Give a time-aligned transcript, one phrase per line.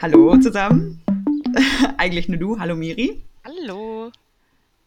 [0.00, 1.02] Hallo zusammen.
[1.98, 2.60] eigentlich nur du.
[2.60, 3.20] Hallo Miri.
[3.44, 4.12] Hallo.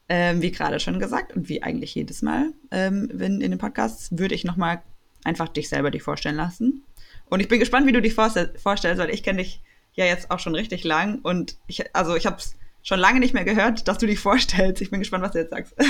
[0.08, 4.18] Ähm, wie gerade schon gesagt und wie eigentlich jedes Mal ähm, wenn in den Podcasts,
[4.18, 4.82] würde ich nochmal
[5.26, 6.86] einfach dich selber dich vorstellen lassen.
[7.30, 9.62] Und ich bin gespannt, wie du dich vorstell vorstellst, weil ich kenne dich
[9.94, 13.34] ja jetzt auch schon richtig lang und ich, also ich habe es schon lange nicht
[13.34, 14.82] mehr gehört, dass du dich vorstellst.
[14.82, 15.76] Ich bin gespannt, was du jetzt sagst.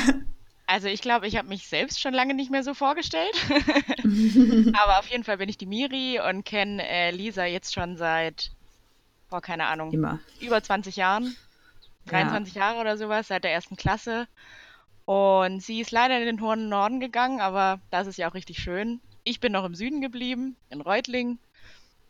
[0.68, 3.34] Also ich glaube, ich habe mich selbst schon lange nicht mehr so vorgestellt.
[4.74, 8.52] Aber auf jeden Fall bin ich die Miri und kenne äh, Lisa jetzt schon seit,
[9.32, 10.20] boah, keine Ahnung, Immer.
[10.40, 11.36] über 20 Jahren.
[12.08, 12.62] 23 ja.
[12.62, 14.28] Jahre oder sowas, seit der ersten Klasse.
[15.06, 18.60] Und sie ist leider in den hohen Norden gegangen, aber das ist ja auch richtig
[18.60, 19.00] schön.
[19.24, 21.40] Ich bin noch im Süden geblieben, in Reutlingen.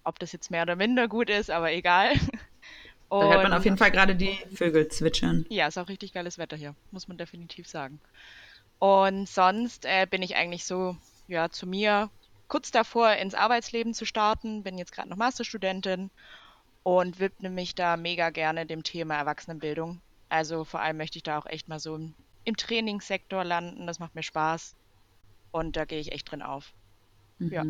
[0.04, 2.14] Ob das jetzt mehr oder minder gut ist, aber egal.
[3.10, 5.46] Und, da hört man auf jeden Fall gerade die Vögel zwitschern.
[5.50, 8.00] Ja, ist auch richtig geiles Wetter hier, muss man definitiv sagen.
[8.80, 10.98] Und sonst äh, bin ich eigentlich so,
[11.28, 12.10] ja, zu mir
[12.48, 16.10] kurz davor ins Arbeitsleben zu starten, bin jetzt gerade noch Masterstudentin
[16.84, 20.02] und widme mich da mega gerne dem Thema Erwachsenenbildung.
[20.30, 22.00] Also vor allem möchte ich da auch echt mal so
[22.44, 24.76] im, Trainingssektor landen, das macht mir Spaß
[25.52, 26.74] und da gehe ich echt drin auf.
[27.40, 27.52] Mhm.
[27.52, 27.66] Ja.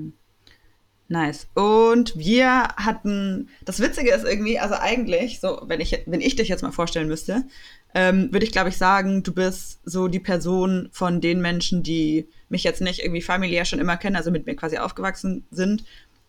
[1.11, 1.47] Nice.
[1.55, 6.47] Und wir hatten, das Witzige ist irgendwie, also eigentlich, so, wenn ich, wenn ich dich
[6.47, 7.43] jetzt mal vorstellen müsste,
[7.93, 12.29] ähm, würde ich, glaube ich, sagen, du bist so die Person von den Menschen, die
[12.47, 15.83] mich jetzt nicht irgendwie familiär schon immer kennen, also mit mir quasi aufgewachsen sind.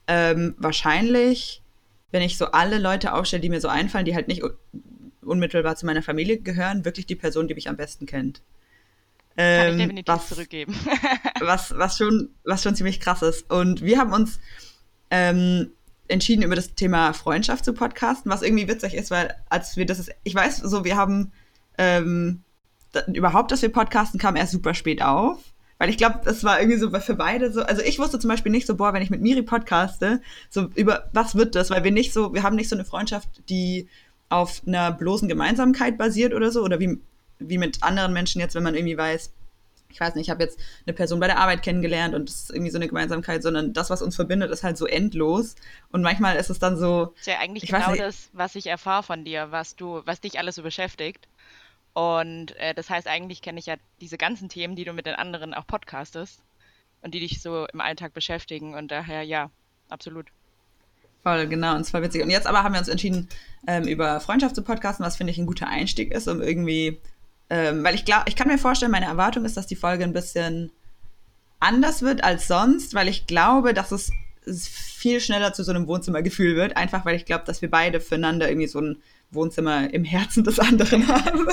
[0.09, 1.62] Ähm, wahrscheinlich,
[2.13, 4.43] wenn ich so alle Leute aufstelle, die mir so einfallen, die halt nicht
[5.23, 8.43] unmittelbar zu meiner Familie gehören, wirklich die Person, die mich am besten kennt.
[9.37, 10.75] Ähm, Kann ich ähm, definitiv was, zurückgeben.
[11.41, 13.51] was, was, schon, was schon ziemlich krass ist.
[13.51, 14.39] Und wir haben uns
[15.11, 15.73] ähm,
[16.09, 19.99] entschieden, über das Thema Freundschaft zu podcasten, was irgendwie witzig ist, weil als wir das
[19.99, 21.33] ist, ich weiß, so wir haben
[21.79, 22.43] ähm,
[22.93, 25.52] da, überhaupt, dass wir podcasten, kam erst super spät auf.
[25.83, 27.61] Weil ich glaube, das war irgendwie so für beide so.
[27.63, 31.11] Also ich wusste zum Beispiel nicht so, boah, wenn ich mit Miri podcaste, so über
[31.13, 31.71] was wird das?
[31.71, 33.89] Weil wir nicht so, wir haben nicht so eine Freundschaft, die
[34.29, 36.63] auf einer bloßen Gemeinsamkeit basiert oder so.
[36.63, 37.01] Oder wie,
[37.41, 39.33] wie mit anderen Menschen jetzt, wenn man irgendwie weiß,
[39.89, 42.51] ich weiß nicht, ich habe jetzt eine Person bei der Arbeit kennengelernt und das ist
[42.51, 45.57] irgendwie so eine Gemeinsamkeit, sondern das, was uns verbindet, ist halt so endlos.
[45.91, 47.07] Und manchmal ist es dann so.
[47.07, 50.39] Das ist ja eigentlich genau das, was ich erfahre von dir, was du, was dich
[50.39, 51.27] alles so beschäftigt.
[51.95, 55.15] Und äh, das heißt, eigentlich kenne ich ja diese ganzen Themen, die du mit den
[55.15, 56.41] anderen auch podcastest
[57.03, 58.75] und die dich so im Alltag beschäftigen.
[58.75, 59.51] Und daher ja,
[59.89, 60.27] absolut.
[61.23, 62.23] Voll, genau, und zwar witzig.
[62.23, 63.29] Und jetzt aber haben wir uns entschieden,
[63.67, 67.01] ähm, über Freundschaft zu podcasten, was finde ich ein guter Einstieg ist, um irgendwie
[67.53, 70.15] ähm, weil ich glaube, ich kann mir vorstellen, meine Erwartung ist, dass die Folge ein
[70.15, 70.73] bisschen
[71.61, 74.11] anders wird als sonst, weil ich glaube, dass es
[74.67, 78.49] viel schneller zu so einem Wohnzimmergefühl wird, einfach weil ich glaube, dass wir beide füreinander
[78.49, 81.47] irgendwie so ein Wohnzimmer im Herzen des anderen haben.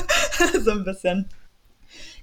[0.59, 1.28] so ein bisschen.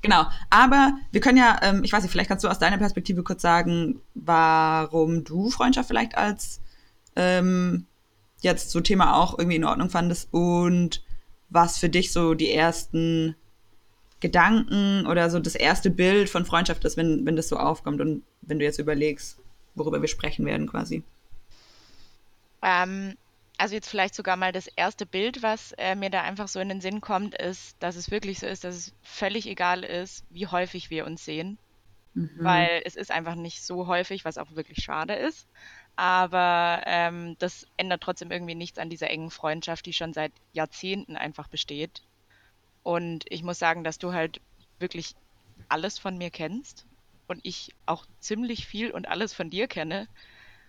[0.03, 3.23] Genau, aber wir können ja, ähm, ich weiß nicht, vielleicht kannst du aus deiner Perspektive
[3.23, 6.61] kurz sagen, warum du Freundschaft vielleicht als
[7.17, 7.87] ähm,
[8.41, 11.03] jetzt so Thema auch irgendwie in Ordnung fandest und
[11.49, 13.35] was für dich so die ersten
[14.21, 18.23] Gedanken oder so das erste Bild von Freundschaft ist, wenn, wenn das so aufkommt und
[18.43, 19.39] wenn du jetzt überlegst,
[19.75, 21.03] worüber wir sprechen werden quasi?
[22.63, 23.15] Ähm,
[23.59, 26.69] also jetzt vielleicht sogar mal das erste Bild, was äh, mir da einfach so in
[26.69, 30.47] den Sinn kommt, ist, dass es wirklich so ist, dass es völlig egal ist, wie
[30.47, 31.59] häufig wir uns sehen.
[32.15, 32.31] Mhm.
[32.39, 35.49] Weil es ist einfach nicht so häufig, was auch wirklich schade ist.
[35.97, 41.17] Aber ähm, das ändert trotzdem irgendwie nichts an dieser engen Freundschaft, die schon seit Jahrzehnten
[41.17, 42.03] einfach besteht.
[42.83, 44.41] Und ich muss sagen, dass du halt
[44.79, 45.15] wirklich
[45.69, 46.87] alles von mir kennst
[47.27, 50.07] und ich auch ziemlich viel und alles von dir kenne.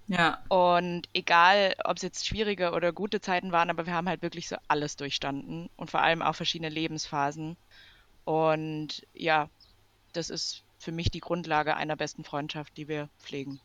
[0.08, 0.42] Ja.
[0.48, 4.48] Und egal, ob es jetzt schwierige oder gute Zeiten waren, aber wir haben halt wirklich
[4.48, 7.58] so alles durchstanden und vor allem auch verschiedene Lebensphasen.
[8.24, 9.50] Und ja,
[10.14, 13.60] das ist für mich die Grundlage einer besten Freundschaft, die wir pflegen.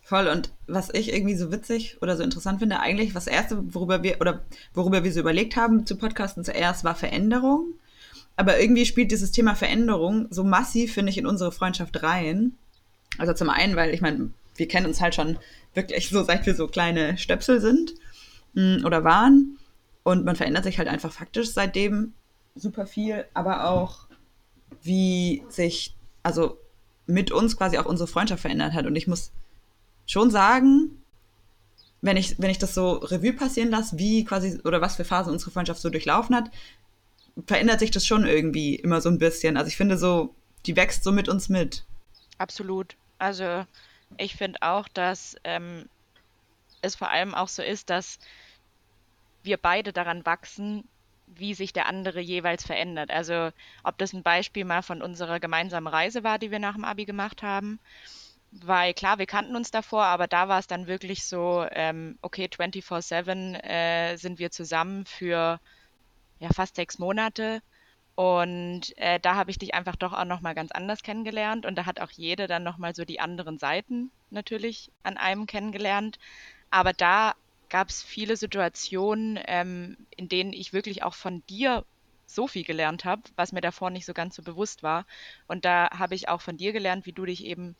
[0.00, 0.28] Voll.
[0.28, 4.20] Und was ich irgendwie so witzig oder so interessant finde, eigentlich, was erste, worüber wir
[4.20, 7.74] oder worüber wir so überlegt haben zu podcasten zuerst, war Veränderung.
[8.36, 12.52] Aber irgendwie spielt dieses Thema Veränderung so massiv, finde ich, in unsere Freundschaft rein.
[13.18, 15.38] Also zum einen, weil ich meine, wir kennen uns halt schon
[15.74, 17.94] wirklich so, seit wir so kleine Stöpsel sind
[18.54, 19.58] mh, hm, oder waren.
[20.02, 22.14] Und man verändert sich halt einfach faktisch seitdem
[22.54, 24.06] super viel, aber auch
[24.82, 26.58] wie sich, also
[27.06, 28.86] mit uns quasi auch unsere Freundschaft verändert hat.
[28.86, 29.32] Und ich muss
[30.06, 31.02] schon sagen,
[32.02, 35.32] wenn ich, wenn ich das so Revue passieren lasse, wie quasi oder was für Phasen
[35.32, 36.50] unsere Freundschaft so durchlaufen hat,
[37.46, 39.56] verändert sich das schon irgendwie immer so ein bisschen.
[39.56, 40.34] Also ich finde so,
[40.66, 41.84] die wächst so mit uns mit.
[42.38, 42.96] Absolut.
[43.18, 43.64] Also
[44.16, 45.88] ich finde auch, dass ähm,
[46.82, 48.18] es vor allem auch so ist, dass
[49.42, 50.84] wir beide daran wachsen,
[51.26, 53.10] wie sich der andere jeweils verändert.
[53.10, 53.50] Also
[53.82, 57.04] ob das ein Beispiel mal von unserer gemeinsamen Reise war, die wir nach dem ABI
[57.04, 57.78] gemacht haben,
[58.52, 62.48] weil klar, wir kannten uns davor, aber da war es dann wirklich so, ähm, okay,
[62.48, 65.60] 24-7 äh, sind wir zusammen für
[66.38, 67.60] ja, fast sechs Monate.
[68.16, 71.66] Und äh, da habe ich dich einfach doch auch nochmal ganz anders kennengelernt.
[71.66, 76.18] Und da hat auch jede dann nochmal so die anderen Seiten natürlich an einem kennengelernt.
[76.70, 77.34] Aber da
[77.68, 81.84] gab es viele Situationen, ähm, in denen ich wirklich auch von dir
[82.24, 85.06] so viel gelernt habe, was mir davor nicht so ganz so bewusst war.
[85.46, 87.76] Und da habe ich auch von dir gelernt, wie du dich eben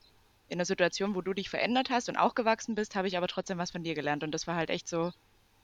[0.49, 3.27] in der Situation, wo du dich verändert hast und auch gewachsen bist, habe ich aber
[3.27, 4.23] trotzdem was von dir gelernt.
[4.23, 5.13] Und das war halt echt so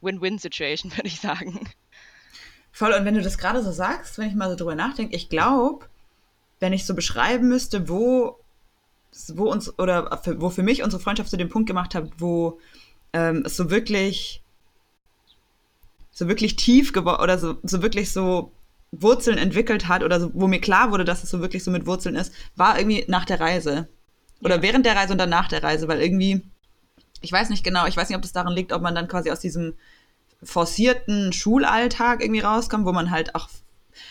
[0.00, 1.68] Win-Win-Situation, würde ich sagen.
[2.72, 5.28] Voll, und wenn du das gerade so sagst, wenn ich mal so drüber nachdenke, ich
[5.28, 5.86] glaube,
[6.58, 8.38] wenn ich so beschreiben müsste, wo,
[9.34, 12.58] wo uns oder für, wo für mich unsere Freundschaft zu dem Punkt gemacht hat, wo
[13.12, 14.42] ähm, es so wirklich
[16.12, 18.52] so wirklich tief geworden oder so, so wirklich so
[18.92, 21.86] Wurzeln entwickelt hat oder so, wo mir klar wurde, dass es so wirklich so mit
[21.86, 23.88] Wurzeln ist, war irgendwie nach der Reise.
[24.42, 24.62] Oder ja.
[24.62, 26.42] während der Reise und dann nach der Reise, weil irgendwie,
[27.22, 29.30] ich weiß nicht genau, ich weiß nicht, ob das daran liegt, ob man dann quasi
[29.30, 29.74] aus diesem
[30.42, 33.48] forcierten Schulalltag irgendwie rauskommt, wo man halt auch.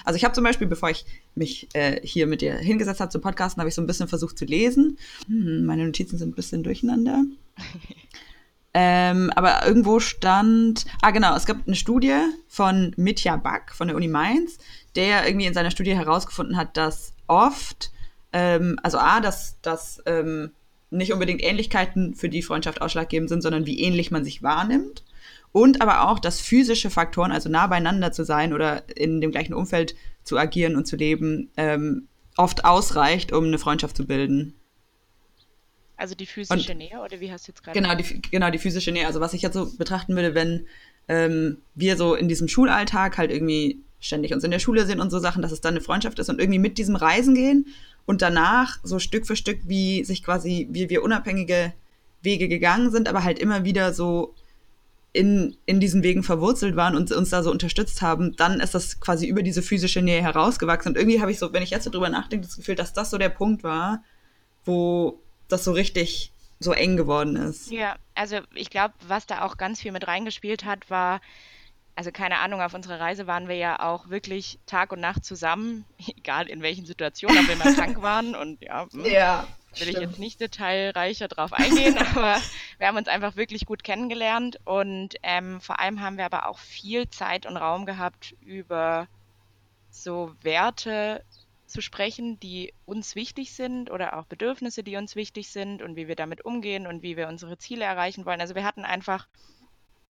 [0.06, 1.06] Also ich habe zum Beispiel, bevor ich
[1.36, 4.38] mich äh, hier mit dir hingesetzt habe zum Podcasten, habe ich so ein bisschen versucht
[4.38, 4.98] zu lesen.
[5.28, 7.24] Hm, meine Notizen sind ein bisschen durcheinander.
[8.74, 13.98] ähm, aber irgendwo stand, ah genau, es gab eine Studie von Mitya Back von der
[13.98, 14.60] Uni Mainz,
[14.96, 17.92] der irgendwie in seiner Studie herausgefunden hat, dass oft,
[18.34, 20.52] ähm, also A, dass, dass ähm,
[20.92, 25.04] nicht unbedingt Ähnlichkeiten für die Freundschaft ausschlaggebend sind, sondern wie ähnlich man sich wahrnimmt.
[25.52, 29.54] Und aber auch, dass physische Faktoren, also nah beieinander zu sein oder in dem gleichen
[29.54, 32.08] Umfeld zu agieren und zu leben, ähm,
[32.38, 34.54] oft ausreicht, um eine Freundschaft zu bilden.
[35.98, 37.80] Also die physische und, Nähe oder wie hast du jetzt gerade?
[37.80, 39.06] Genau die, genau, die physische Nähe.
[39.06, 40.66] Also was ich jetzt so betrachten würde, wenn
[41.08, 45.12] ähm, wir so in diesem Schulalltag halt irgendwie ständig uns in der Schule sehen und
[45.12, 47.68] so Sachen, dass es dann eine Freundschaft ist und irgendwie mit diesem Reisen gehen
[48.06, 51.74] und danach so Stück für Stück, wie sich quasi, wie wir unabhängige
[52.24, 54.34] Wege gegangen sind, aber halt immer wieder so
[55.14, 59.00] in, in diesen Wegen verwurzelt waren und uns da so unterstützt haben, dann ist das
[59.00, 60.90] quasi über diese physische Nähe herausgewachsen.
[60.90, 63.10] Und irgendwie habe ich so, wenn ich jetzt so drüber nachdenke, das Gefühl, dass das
[63.10, 64.04] so der Punkt war,
[64.64, 67.72] wo das so richtig so eng geworden ist.
[67.72, 71.20] Ja, also ich glaube, was da auch ganz viel mit reingespielt hat, war,
[71.96, 75.84] also keine Ahnung, auf unserer Reise waren wir ja auch wirklich Tag und Nacht zusammen,
[76.18, 78.88] egal in welchen Situationen, ob wir mal krank waren und ja.
[78.94, 79.06] Hm.
[79.06, 79.48] Ja,
[79.80, 79.98] will Stimmt.
[79.98, 82.42] ich jetzt nicht detailreicher drauf eingehen, aber
[82.78, 86.60] wir haben uns einfach wirklich gut kennengelernt und ähm, vor allem haben wir aber auch
[86.60, 89.08] viel Zeit und Raum gehabt, über
[89.90, 91.24] so Werte
[91.72, 96.08] zu sprechen, die uns wichtig sind oder auch Bedürfnisse, die uns wichtig sind und wie
[96.08, 98.42] wir damit umgehen und wie wir unsere Ziele erreichen wollen.
[98.42, 99.28] Also wir hatten einfach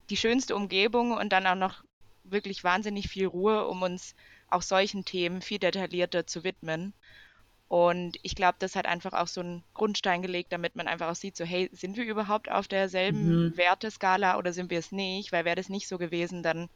[0.10, 1.84] die schönste Umgebung und dann auch noch
[2.24, 4.16] wirklich wahnsinnig viel Ruhe, um uns
[4.50, 6.94] auch solchen Themen viel detaillierter zu widmen.
[7.72, 11.16] Und ich glaube, das hat einfach auch so einen Grundstein gelegt, damit man einfach auch
[11.16, 13.56] sieht, so hey, sind wir überhaupt auf derselben mhm.
[13.56, 15.32] Werteskala oder sind wir es nicht?
[15.32, 16.68] Weil wäre das nicht so gewesen, dann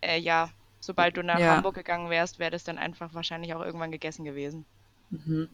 [0.00, 0.48] äh, ja,
[0.80, 1.56] sobald du nach ja.
[1.56, 4.64] Hamburg gegangen wärst, wäre das dann einfach wahrscheinlich auch irgendwann gegessen gewesen.
[5.10, 5.50] Mhm.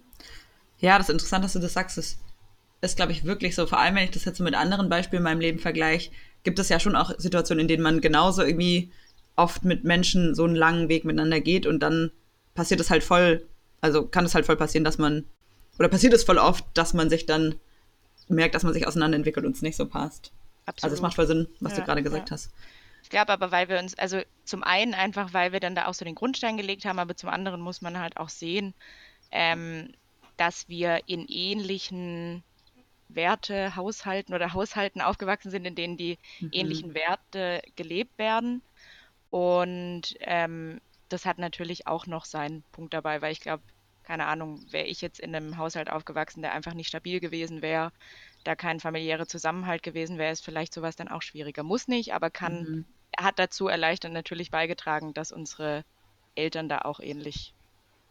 [0.79, 1.97] Ja, das ist interessant, dass du das sagst.
[1.97, 2.17] Das
[2.83, 3.67] ist, glaube ich, wirklich so.
[3.67, 6.13] Vor allem, wenn ich das jetzt so mit anderen Beispielen in meinem Leben vergleiche,
[6.45, 8.93] gibt es ja schon auch Situationen, in denen man genauso irgendwie
[9.35, 12.13] oft mit Menschen so einen langen Weg miteinander geht und dann
[12.55, 13.45] passiert es halt voll
[13.83, 15.27] also kann es halt voll passieren, dass man,
[15.79, 17.57] oder passiert es voll oft, dass man sich dann
[18.29, 20.33] merkt, dass man sich auseinanderentwickelt und es nicht so passt.
[20.65, 20.85] Absolut.
[20.85, 22.35] Also es macht voll Sinn, was ja, du gerade gesagt ja.
[22.35, 22.51] hast.
[23.03, 25.95] Ich glaube aber, weil wir uns, also zum einen einfach, weil wir dann da auch
[25.95, 28.75] so den Grundstein gelegt haben, aber zum anderen muss man halt auch sehen,
[29.33, 29.93] ähm,
[30.37, 32.45] dass wir in ähnlichen
[33.09, 36.51] Werte, Haushalten oder Haushalten aufgewachsen sind, in denen die mhm.
[36.53, 38.63] ähnlichen Werte gelebt werden.
[39.31, 43.63] Und ähm, das hat natürlich auch noch seinen Punkt dabei, weil ich glaube,
[44.05, 47.93] keine Ahnung, wäre ich jetzt in einem Haushalt aufgewachsen, der einfach nicht stabil gewesen wäre,
[48.45, 51.63] da kein familiärer Zusammenhalt gewesen wäre, ist vielleicht sowas dann auch schwieriger.
[51.63, 52.85] Muss nicht, aber kann, mhm.
[53.17, 55.85] hat dazu erleichtert natürlich beigetragen, dass unsere
[56.35, 57.55] Eltern da auch ähnlich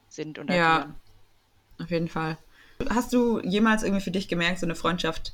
[0.09, 0.95] sind und agieren.
[1.77, 2.37] Ja, auf jeden Fall.
[2.89, 5.33] Hast du jemals irgendwie für dich gemerkt, so eine Freundschaft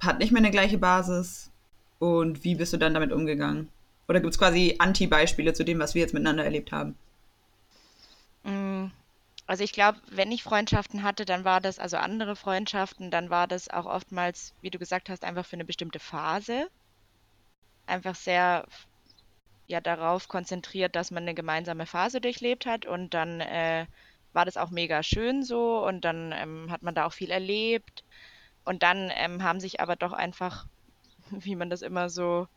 [0.00, 1.50] hat nicht mehr eine gleiche Basis?
[1.98, 3.68] Und wie bist du dann damit umgegangen?
[4.06, 6.96] Oder gibt es quasi Anti-Beispiele zu dem, was wir jetzt miteinander erlebt haben?
[8.44, 8.86] Mm,
[9.48, 13.48] also ich glaube, wenn ich Freundschaften hatte, dann war das, also andere Freundschaften, dann war
[13.48, 16.68] das auch oftmals, wie du gesagt hast, einfach für eine bestimmte Phase.
[17.86, 18.66] Einfach sehr
[19.68, 23.86] ja darauf konzentriert, dass man eine gemeinsame Phase durchlebt hat und dann äh,
[24.32, 28.04] war das auch mega schön so und dann ähm, hat man da auch viel erlebt
[28.64, 30.66] und dann ähm, haben sich aber doch einfach,
[31.30, 32.48] wie man das immer so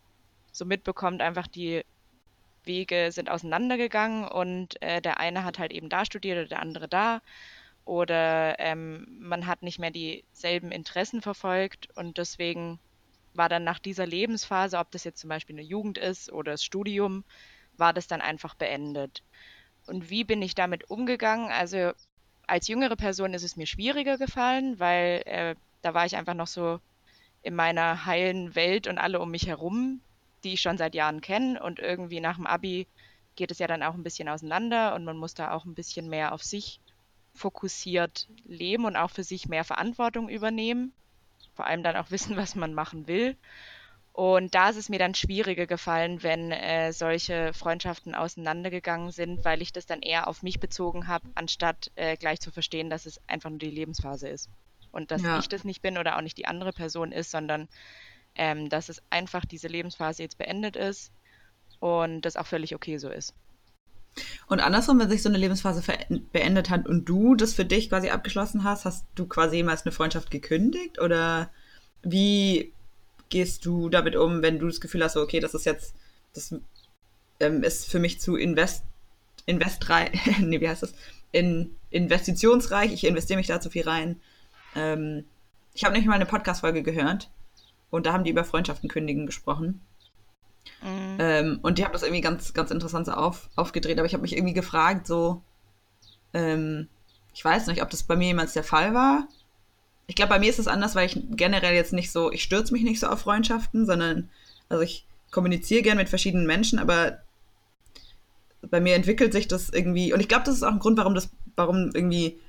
[0.54, 1.84] so mitbekommt, einfach die
[2.66, 6.88] Wege sind auseinandergegangen und äh, der eine hat halt eben da studiert oder der andere
[6.88, 7.22] da.
[7.86, 12.80] oder ähm, man hat nicht mehr dieselben Interessen verfolgt und deswegen
[13.34, 16.64] war dann nach dieser Lebensphase, ob das jetzt zum Beispiel eine Jugend ist oder das
[16.64, 17.24] Studium,
[17.78, 19.24] war das dann einfach beendet.
[19.88, 21.52] Und wie bin ich damit umgegangen?
[21.52, 21.92] Also
[22.48, 26.48] als jüngere Person ist es mir schwieriger gefallen, weil äh, da war ich einfach noch
[26.48, 26.80] so
[27.44, 30.02] in meiner heilen Welt und alle um mich herum,
[30.44, 31.62] die ich schon seit Jahren kenne.
[31.62, 32.88] Und irgendwie nach dem Abi
[33.36, 36.10] geht es ja dann auch ein bisschen auseinander und man muss da auch ein bisschen
[36.10, 36.80] mehr auf sich
[37.34, 40.94] fokussiert leben und auch für sich mehr Verantwortung übernehmen.
[41.54, 43.36] Vor allem dann auch wissen, was man machen will.
[44.14, 49.62] Und da ist es mir dann schwieriger gefallen, wenn äh, solche Freundschaften auseinandergegangen sind, weil
[49.62, 53.22] ich das dann eher auf mich bezogen habe, anstatt äh, gleich zu verstehen, dass es
[53.28, 54.50] einfach nur die Lebensphase ist.
[54.92, 55.40] Und dass ja.
[55.40, 57.70] ich das nicht bin oder auch nicht die andere Person ist, sondern
[58.36, 61.12] ähm, dass es einfach diese Lebensphase jetzt beendet ist
[61.80, 63.34] und das auch völlig okay so ist.
[64.48, 65.82] Und andersrum, wenn sich so eine Lebensphase
[66.34, 69.94] beendet hat und du das für dich quasi abgeschlossen hast, hast du quasi jemals eine
[69.94, 71.00] Freundschaft gekündigt?
[71.00, 71.50] Oder
[72.02, 72.74] wie
[73.30, 75.96] gehst du damit um, wenn du das Gefühl hast, okay, das ist jetzt,
[76.34, 76.54] das
[77.40, 78.84] ähm, ist für mich zu invest,
[79.46, 80.94] investreich, nee, wie heißt das?
[81.32, 84.20] In, investitionsreich, ich investiere mich da zu viel rein.
[84.76, 85.24] Ähm,
[85.74, 87.30] ich habe nämlich mal eine Podcast-Folge gehört
[87.92, 89.82] und da haben die über Freundschaften kündigen gesprochen.
[90.82, 91.18] Mhm.
[91.20, 94.24] Ähm, und die haben das irgendwie ganz, ganz interessant so auf, aufgedreht, aber ich habe
[94.24, 95.44] mich irgendwie gefragt, so,
[96.34, 96.88] ähm,
[97.34, 99.28] ich weiß nicht, ob das bei mir jemals der Fall war.
[100.08, 102.74] Ich glaube, bei mir ist es anders, weil ich generell jetzt nicht so, ich stürze
[102.74, 104.30] mich nicht so auf Freundschaften, sondern,
[104.68, 107.20] also ich kommuniziere gern mit verschiedenen Menschen, aber
[108.70, 111.16] bei mir entwickelt sich das irgendwie, und ich glaube, das ist auch ein Grund, warum
[111.16, 112.40] das, warum irgendwie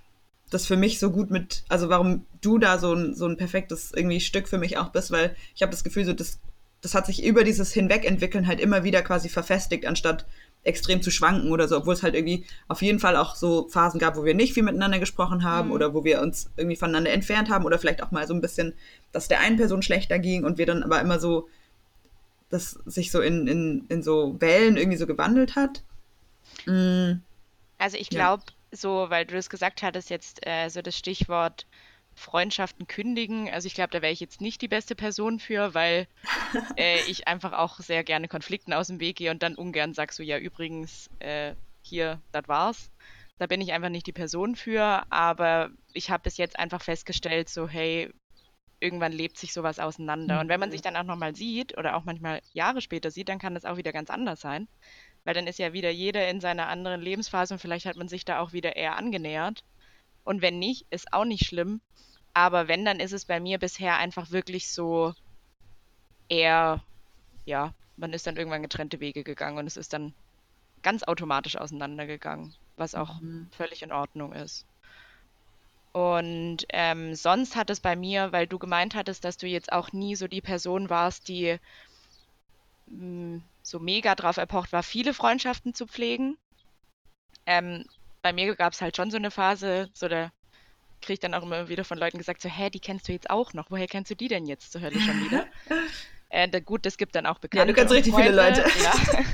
[0.52, 3.92] das für mich so gut mit, also warum du da so ein, so ein perfektes
[3.94, 6.38] irgendwie Stück für mich auch bist, weil ich habe das Gefühl, so das
[6.82, 10.26] das hat sich über dieses Hinwegentwickeln halt immer wieder quasi verfestigt, anstatt
[10.64, 13.98] extrem zu schwanken oder so, obwohl es halt irgendwie auf jeden Fall auch so Phasen
[13.98, 15.74] gab, wo wir nicht viel miteinander gesprochen haben mhm.
[15.74, 18.74] oder wo wir uns irgendwie voneinander entfernt haben oder vielleicht auch mal so ein bisschen,
[19.12, 21.48] dass der einen Person schlechter ging und wir dann aber immer so,
[22.50, 25.82] dass sich so in, in, in so Wellen irgendwie so gewandelt hat.
[26.66, 27.22] Mhm.
[27.78, 28.54] Also ich glaube, ja.
[28.72, 31.66] So, weil du das gesagt hattest, jetzt äh, so das Stichwort
[32.14, 33.50] Freundschaften kündigen.
[33.50, 36.06] Also ich glaube, da wäre ich jetzt nicht die beste Person für, weil
[36.76, 40.12] äh, ich einfach auch sehr gerne Konflikten aus dem Weg gehe und dann ungern sag
[40.12, 42.90] so, ja übrigens, äh, hier, das war's.
[43.38, 47.48] Da bin ich einfach nicht die Person für, aber ich habe bis jetzt einfach festgestellt,
[47.48, 48.12] so hey,
[48.78, 50.40] irgendwann lebt sich sowas auseinander.
[50.40, 50.84] Und wenn man sich mhm.
[50.84, 53.92] dann auch nochmal sieht oder auch manchmal Jahre später sieht, dann kann das auch wieder
[53.92, 54.68] ganz anders sein.
[55.24, 58.24] Weil dann ist ja wieder jeder in seiner anderen Lebensphase und vielleicht hat man sich
[58.24, 59.62] da auch wieder eher angenähert.
[60.24, 61.80] Und wenn nicht, ist auch nicht schlimm.
[62.34, 65.14] Aber wenn, dann ist es bei mir bisher einfach wirklich so
[66.28, 66.82] eher,
[67.44, 70.14] ja, man ist dann irgendwann getrennte Wege gegangen und es ist dann
[70.82, 73.48] ganz automatisch auseinandergegangen, was auch mhm.
[73.56, 74.66] völlig in Ordnung ist.
[75.92, 79.92] Und ähm, sonst hat es bei mir, weil du gemeint hattest, dass du jetzt auch
[79.92, 81.58] nie so die Person warst, die
[82.86, 86.36] mh, mm, so mega drauf erpocht war, viele Freundschaften zu pflegen.
[87.46, 87.84] Ähm,
[88.22, 90.32] bei mir gab es halt schon so eine Phase, so der
[91.00, 93.28] kriege ich dann auch immer wieder von Leuten gesagt, so, hä, die kennst du jetzt
[93.28, 93.70] auch noch.
[93.70, 95.46] Woher kennst du die denn jetzt zur Hölle schon wieder?
[96.30, 97.66] äh, da, gut, das gibt dann auch Bekannte.
[97.66, 98.30] Ja, du kennst richtig Freunde.
[98.30, 98.64] viele Leute.
[98.82, 99.24] Ja.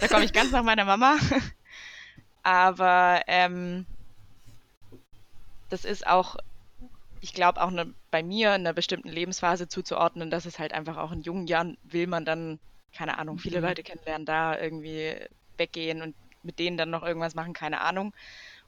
[0.00, 1.16] da komme ich ganz nach meiner Mama.
[2.42, 3.86] Aber ähm,
[5.70, 6.36] das ist auch,
[7.20, 10.96] ich glaube, auch eine, bei mir in einer bestimmten Lebensphase zuzuordnen, dass es halt einfach
[10.98, 12.58] auch in jungen Jahren will man dann,
[12.92, 13.66] keine Ahnung, viele mhm.
[13.66, 15.14] Leute kennenlernen, da irgendwie
[15.56, 18.14] weggehen und mit denen dann noch irgendwas machen, keine Ahnung.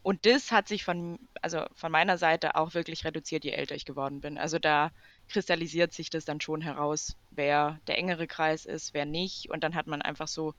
[0.03, 3.85] Und das hat sich von, also von meiner Seite auch wirklich reduziert, je älter ich
[3.85, 4.39] geworden bin.
[4.39, 4.93] Also da
[5.29, 9.51] kristallisiert sich das dann schon heraus, wer der engere Kreis ist, wer nicht.
[9.51, 10.55] Und dann hat man einfach so,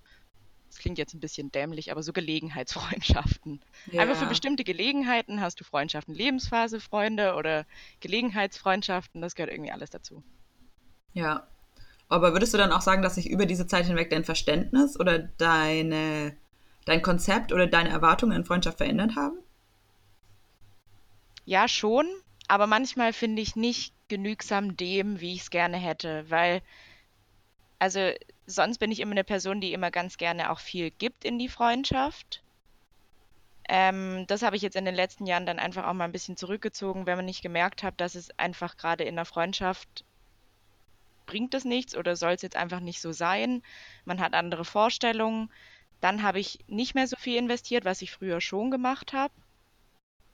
[0.67, 3.61] das klingt jetzt ein bisschen dämlich, aber so Gelegenheitsfreundschaften.
[3.91, 4.03] Ja.
[4.03, 7.65] Einfach für bestimmte Gelegenheiten hast du Freundschaften, Lebensphase, Freunde oder
[7.99, 10.23] Gelegenheitsfreundschaften, das gehört irgendwie alles dazu.
[11.13, 11.47] Ja.
[12.11, 15.17] Aber würdest du dann auch sagen, dass sich über diese Zeit hinweg dein Verständnis oder
[15.17, 16.35] deine
[16.83, 19.37] dein Konzept oder deine Erwartungen in Freundschaft verändert haben?
[21.45, 22.05] Ja, schon,
[22.49, 26.61] aber manchmal finde ich nicht genügsam dem, wie ich es gerne hätte, weil,
[27.79, 28.11] also
[28.45, 31.47] sonst bin ich immer eine Person, die immer ganz gerne auch viel gibt in die
[31.47, 32.43] Freundschaft.
[33.69, 36.35] Ähm, das habe ich jetzt in den letzten Jahren dann einfach auch mal ein bisschen
[36.35, 40.03] zurückgezogen, wenn man nicht gemerkt hat, dass es einfach gerade in der Freundschaft
[41.25, 43.61] bringt es nichts oder soll es jetzt einfach nicht so sein.
[44.05, 45.49] Man hat andere Vorstellungen.
[46.01, 49.33] Dann habe ich nicht mehr so viel investiert, was ich früher schon gemacht habe.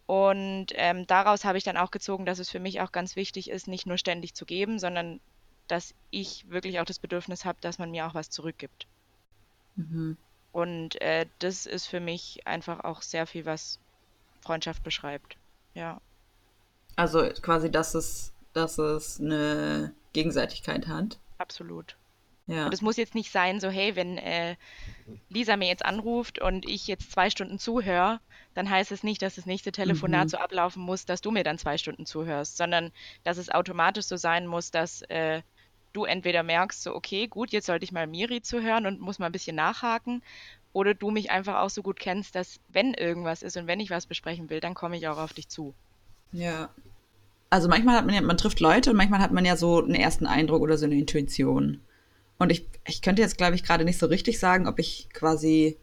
[0.05, 3.49] Und ähm, daraus habe ich dann auch gezogen, dass es für mich auch ganz wichtig
[3.49, 5.19] ist, nicht nur ständig zu geben, sondern
[5.67, 8.87] dass ich wirklich auch das Bedürfnis habe, dass man mir auch was zurückgibt.
[9.75, 10.17] Mhm.
[10.53, 13.79] Und äh, das ist für mich einfach auch sehr viel, was
[14.41, 15.37] Freundschaft beschreibt.
[15.73, 15.99] ja.
[16.95, 21.19] Also quasi, dass es, dass es eine Gegenseitigkeit hat.
[21.37, 21.95] Absolut.
[22.47, 22.65] Ja.
[22.65, 24.55] Und es muss jetzt nicht sein, so, hey, wenn äh,
[25.29, 28.19] Lisa mir jetzt anruft und ich jetzt zwei Stunden zuhöre,
[28.55, 30.29] dann heißt es nicht, dass das nächste Telefonat Mhm.
[30.29, 32.91] so ablaufen muss, dass du mir dann zwei Stunden zuhörst, sondern
[33.23, 35.41] dass es automatisch so sein muss, dass äh,
[35.93, 39.27] du entweder merkst, so, okay, gut, jetzt sollte ich mal Miri zuhören und muss mal
[39.27, 40.23] ein bisschen nachhaken,
[40.73, 43.89] oder du mich einfach auch so gut kennst, dass wenn irgendwas ist und wenn ich
[43.91, 45.73] was besprechen will, dann komme ich auch auf dich zu.
[46.31, 46.69] Ja.
[47.49, 49.95] Also manchmal hat man ja, man trifft Leute und manchmal hat man ja so einen
[49.95, 51.81] ersten Eindruck oder so eine Intuition.
[52.37, 55.77] Und ich, ich könnte jetzt, glaube ich, gerade nicht so richtig sagen, ob ich quasi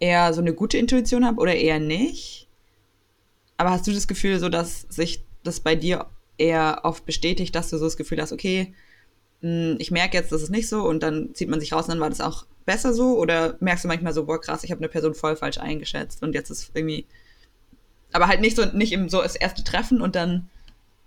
[0.00, 2.48] eher so eine gute Intuition habe oder eher nicht.
[3.56, 6.06] Aber hast du das Gefühl, so dass sich das bei dir
[6.38, 8.74] eher oft bestätigt, dass du so das Gefühl hast, okay,
[9.42, 11.90] mh, ich merke jetzt, das ist nicht so und dann zieht man sich raus und
[11.90, 13.18] dann war das auch besser so?
[13.18, 16.34] Oder merkst du manchmal so, boah, krass, ich habe eine Person voll falsch eingeschätzt und
[16.34, 17.06] jetzt ist irgendwie.
[18.12, 20.50] Aber halt nicht so, nicht eben so das erste Treffen und dann,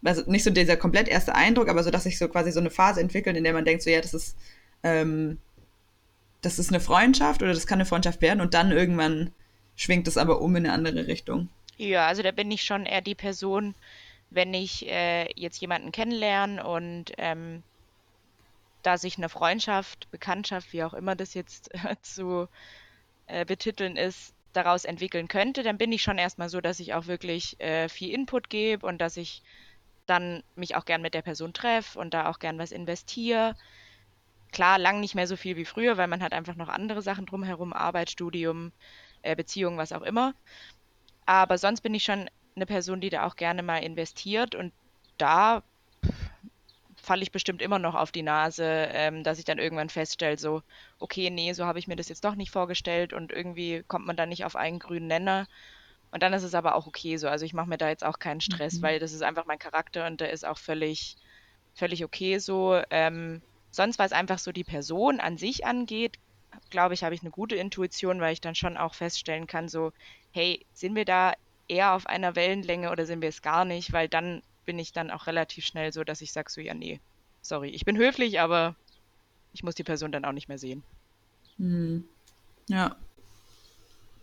[0.06, 2.70] also nicht so dieser komplett erste Eindruck, aber so, dass sich so quasi so eine
[2.70, 4.38] Phase entwickelt, in der man denkt, so, ja, das ist,
[4.84, 5.40] ähm,
[6.42, 9.32] das ist eine Freundschaft oder das kann eine Freundschaft werden und dann irgendwann
[9.76, 11.50] schwingt es aber um in eine andere Richtung.
[11.78, 13.76] Ja, also da bin ich schon eher die Person,
[14.30, 17.64] wenn ich äh, jetzt jemanden kennenlerne und ähm,
[18.84, 22.48] da sich eine Freundschaft, Bekanntschaft, wie auch immer das jetzt äh, zu
[23.28, 27.08] äh, betiteln ist, daraus entwickeln könnte, dann bin ich schon erstmal so, dass ich auch
[27.08, 29.42] wirklich äh, viel Input gebe und dass ich
[30.06, 33.56] dann mich auch gern mit der Person treffe und da auch gern was investiere.
[34.52, 37.26] Klar, lang nicht mehr so viel wie früher, weil man hat einfach noch andere Sachen
[37.26, 38.72] drumherum, Arbeit, Studium,
[39.22, 40.34] äh, Beziehung, was auch immer.
[41.26, 44.72] Aber sonst bin ich schon eine Person, die da auch gerne mal investiert und
[45.18, 45.64] da
[47.06, 50.64] falle ich bestimmt immer noch auf die Nase, ähm, dass ich dann irgendwann feststelle, so,
[51.00, 54.16] okay, nee, so habe ich mir das jetzt doch nicht vorgestellt und irgendwie kommt man
[54.16, 55.48] dann nicht auf einen grünen Nenner.
[56.16, 57.28] Und dann ist es aber auch okay so.
[57.28, 58.84] Also ich mache mir da jetzt auch keinen Stress, Mhm.
[58.84, 61.18] weil das ist einfach mein Charakter und der ist auch völlig,
[61.74, 62.82] völlig okay so.
[62.90, 66.18] Ähm, sonst, was einfach so die Person an sich angeht,
[66.70, 69.92] glaube ich, habe ich eine gute Intuition, weil ich dann schon auch feststellen kann, so,
[70.32, 71.34] hey, sind wir da
[71.68, 73.92] eher auf einer Wellenlänge oder sind wir es gar nicht?
[73.92, 77.02] Weil dann bin ich dann auch relativ schnell so, dass ich sage so, ja, nee,
[77.42, 78.78] sorry, ich bin höflich, aber
[79.52, 80.82] ich muss die Person dann auch nicht mehr sehen.
[81.58, 82.06] Mhm.
[82.70, 82.96] Ja.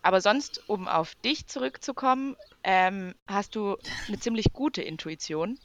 [0.03, 3.77] Aber sonst, um auf dich zurückzukommen, ähm, hast du
[4.09, 5.59] eine ziemlich gute Intuition.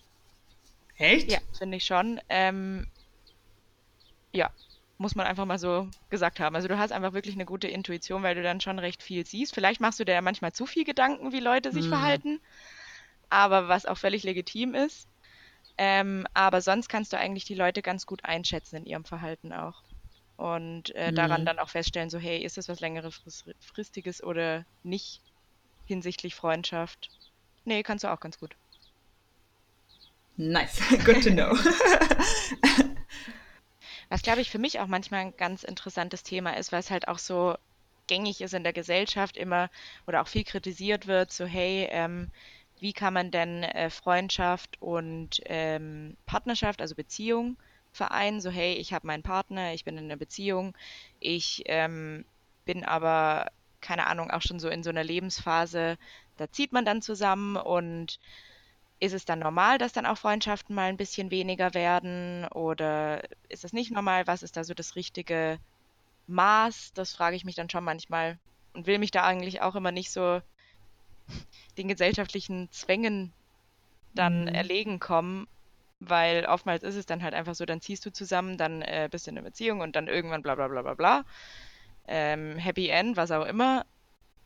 [0.97, 1.31] Echt?
[1.31, 2.19] Ja, finde ich schon.
[2.29, 2.87] Ähm,
[4.33, 4.49] ja,
[4.97, 6.55] muss man einfach mal so gesagt haben.
[6.55, 9.53] Also du hast einfach wirklich eine gute Intuition, weil du dann schon recht viel siehst.
[9.53, 11.89] Vielleicht machst du dir ja manchmal zu viel Gedanken, wie Leute sich Mhm.
[11.89, 12.39] verhalten,
[13.29, 15.09] aber was auch völlig legitim ist.
[15.77, 19.83] Ähm, aber sonst kannst du eigentlich die Leute ganz gut einschätzen in ihrem Verhalten auch.
[20.37, 21.45] Und äh, daran Mhm.
[21.45, 25.23] dann auch feststellen, so, hey, ist das was längerefristiges oder nicht
[25.85, 27.11] hinsichtlich Freundschaft?
[27.65, 28.57] Nee, kannst du auch ganz gut.
[30.37, 30.79] Nice.
[31.05, 31.53] Good to know.
[34.09, 37.07] Was, glaube ich, für mich auch manchmal ein ganz interessantes Thema ist, weil es halt
[37.07, 37.55] auch so
[38.07, 39.69] gängig ist in der Gesellschaft immer
[40.07, 42.31] oder auch viel kritisiert wird, so hey, ähm,
[42.79, 47.57] wie kann man denn äh, Freundschaft und ähm, Partnerschaft, also Beziehung
[47.97, 48.41] vereinen?
[48.41, 50.77] So hey, ich habe meinen Partner, ich bin in einer Beziehung,
[51.19, 52.25] ich ähm,
[52.65, 53.47] bin aber,
[53.81, 55.97] keine Ahnung, auch schon so in so einer Lebensphase,
[56.37, 58.19] da zieht man dann zusammen und
[58.99, 63.63] ist es dann normal, dass dann auch Freundschaften mal ein bisschen weniger werden oder ist
[63.65, 64.27] es nicht normal?
[64.27, 65.59] Was ist da so das richtige
[66.27, 66.93] Maß?
[66.95, 68.39] Das frage ich mich dann schon manchmal
[68.73, 70.41] und will mich da eigentlich auch immer nicht so
[71.77, 73.33] den gesellschaftlichen Zwängen
[74.15, 74.55] dann Mhm.
[74.55, 75.47] erlegen kommen,
[75.99, 79.27] weil oftmals ist es dann halt einfach so, dann ziehst du zusammen, dann äh, bist
[79.27, 81.25] du in einer Beziehung und dann irgendwann bla bla bla bla bla.
[82.07, 83.85] Ähm, Happy End, was auch immer.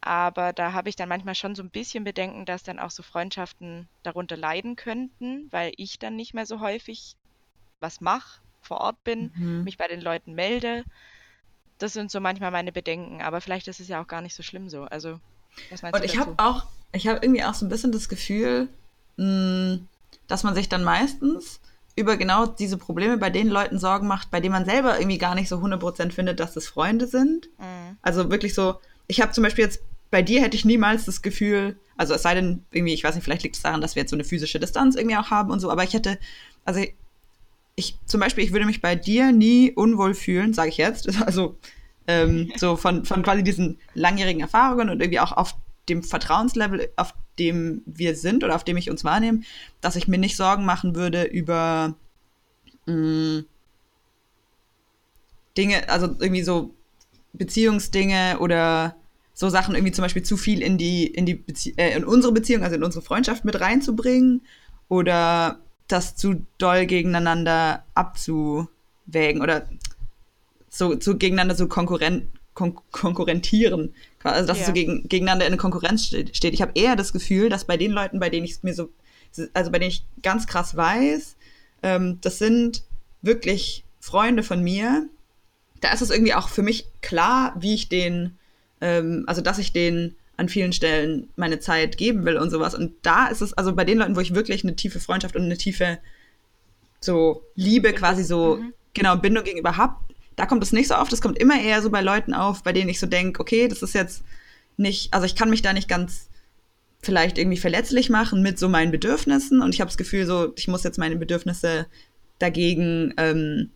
[0.02, 3.04] Aber da habe ich dann manchmal schon so ein bisschen Bedenken, dass dann auch so
[3.04, 7.16] Freundschaften darunter leiden könnten, weil ich dann nicht mehr so häufig
[7.80, 9.64] was mache, vor Ort bin, Mhm.
[9.64, 10.84] mich bei den Leuten melde.
[11.78, 14.44] Das sind so manchmal meine Bedenken, aber vielleicht ist es ja auch gar nicht so
[14.44, 14.84] schlimm so.
[14.84, 15.20] Also,
[15.70, 18.08] was meinst Und du ich habe auch, ich habe irgendwie auch so ein bisschen das
[18.10, 18.70] Gefühl,
[19.18, 19.80] mh,
[20.32, 21.60] dass man sich dann meistens
[21.96, 25.36] über genau diese Probleme bei den Leuten Sorgen macht, bei denen man selber irgendwie gar
[25.36, 27.50] nicht so 100% findet, dass das Freunde sind.
[27.60, 27.98] Mhm.
[28.02, 28.76] Also wirklich so,
[29.08, 32.34] ich habe zum Beispiel jetzt, bei dir hätte ich niemals das Gefühl, also es sei
[32.34, 34.60] denn, irgendwie, ich weiß nicht, vielleicht liegt es daran, dass wir jetzt so eine physische
[34.60, 36.17] Distanz irgendwie auch haben und so, aber ich hätte,
[36.63, 36.82] also
[37.76, 41.58] ich, zum Beispiel, ich würde mich bei dir nie unwohl fühlen, sage ich jetzt, also
[42.08, 45.56] ähm, so von, von quasi diesen langjährigen Erfahrungen und irgendwie auch auf
[45.91, 49.41] dem Vertrauenslevel, auf dem wir sind oder auf dem ich uns wahrnehme,
[49.82, 51.95] dass ich mir nicht Sorgen machen würde über
[52.86, 53.43] mh,
[55.58, 56.73] Dinge, also irgendwie so
[57.34, 58.95] Beziehungsdinge oder
[59.34, 62.34] so Sachen irgendwie zum Beispiel zu viel in die, in die Bezie äh, in unsere
[62.34, 64.41] Beziehung, also in unsere Freundschaft mit reinzubringen
[64.88, 69.67] oder das zu doll gegeneinander abzuwägen oder
[70.69, 73.93] so, so gegeneinander so konkurrent, kon konkurrentieren.
[74.23, 74.62] Also dass ja.
[74.62, 76.53] es so gegen, gegeneinander in eine Konkurrenz steht.
[76.53, 78.89] Ich habe eher das Gefühl, dass bei den Leuten, bei denen ich es mir so,
[79.53, 81.36] also bei denen ich ganz krass weiß,
[81.84, 82.84] ähm, das sind
[83.21, 85.07] wirklich Freunde von mir.
[85.79, 88.38] Da ist es irgendwie auch für mich klar, wie ich den,
[88.81, 92.73] ähm, also dass ich den an vielen Stellen meine Zeit geben will und sowas.
[92.73, 95.43] Und da ist es, also bei den Leuten, wo ich wirklich eine tiefe Freundschaft und
[95.43, 95.99] eine tiefe
[96.99, 98.73] so Liebe quasi so, mhm.
[98.93, 99.95] genau, Bindung gegenüber habe,
[100.41, 101.13] da kommt es nicht so oft.
[101.13, 103.84] Es kommt immer eher so bei Leuten auf, bei denen ich so denke, okay, das
[103.84, 104.23] ist jetzt
[104.75, 106.30] nicht, also ich kann mich da nicht ganz
[107.04, 110.67] vielleicht irgendwie verletzlich machen mit so meinen Bedürfnissen und ich habe das Gefühl, so, ich
[110.67, 111.86] muss jetzt meine Bedürfnisse
[112.39, 113.69] dagegen ähm,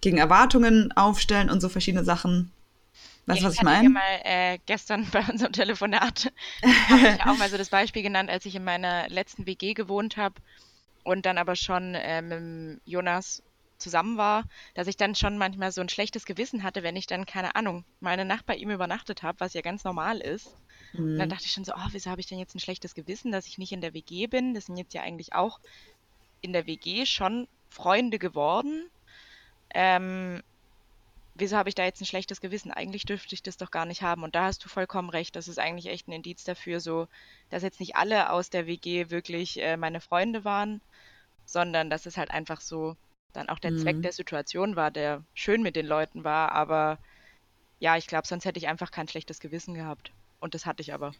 [0.00, 2.50] gegen Erwartungen aufstellen und so verschiedene Sachen.
[3.26, 3.86] Weißt du, was ich meine?
[3.86, 6.32] Ich mal äh, gestern bei unserem Telefonat
[6.88, 10.16] habe ich auch mal so das Beispiel genannt, als ich in meiner letzten WG gewohnt
[10.16, 10.34] habe
[11.04, 13.40] und dann aber schon äh, mit Jonas
[13.82, 17.26] zusammen war, dass ich dann schon manchmal so ein schlechtes Gewissen hatte, wenn ich dann,
[17.26, 20.56] keine Ahnung, mal eine Nacht bei ihm übernachtet habe, was ja ganz normal ist.
[20.94, 21.18] Mhm.
[21.18, 23.46] dann dachte ich schon so, oh, wieso habe ich denn jetzt ein schlechtes Gewissen, dass
[23.46, 24.54] ich nicht in der WG bin?
[24.54, 25.60] Das sind jetzt ja eigentlich auch
[26.40, 28.90] in der WG schon Freunde geworden.
[29.74, 30.42] Ähm,
[31.34, 32.70] wieso habe ich da jetzt ein schlechtes Gewissen?
[32.70, 34.22] Eigentlich dürfte ich das doch gar nicht haben.
[34.22, 35.34] Und da hast du vollkommen recht.
[35.36, 37.08] Das ist eigentlich echt ein Indiz dafür, so,
[37.50, 40.80] dass jetzt nicht alle aus der WG wirklich äh, meine Freunde waren,
[41.46, 42.96] sondern dass es halt einfach so
[43.32, 43.78] dann auch der mhm.
[43.78, 46.52] Zweck der Situation war, der schön mit den Leuten war.
[46.52, 46.98] Aber
[47.78, 50.12] ja, ich glaube, sonst hätte ich einfach kein schlechtes Gewissen gehabt.
[50.40, 51.12] Und das hatte ich aber.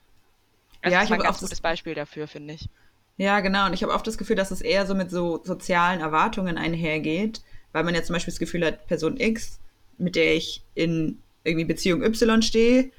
[0.82, 2.68] Also ja, ich habe ein ganz gutes Beispiel dafür, finde ich.
[3.16, 3.66] Ja, genau.
[3.66, 7.42] Und ich habe oft das Gefühl, dass es eher so mit so sozialen Erwartungen einhergeht,
[7.72, 9.60] weil man ja zum Beispiel das Gefühl hat, Person X,
[9.98, 12.90] mit der ich in irgendwie Beziehung Y stehe,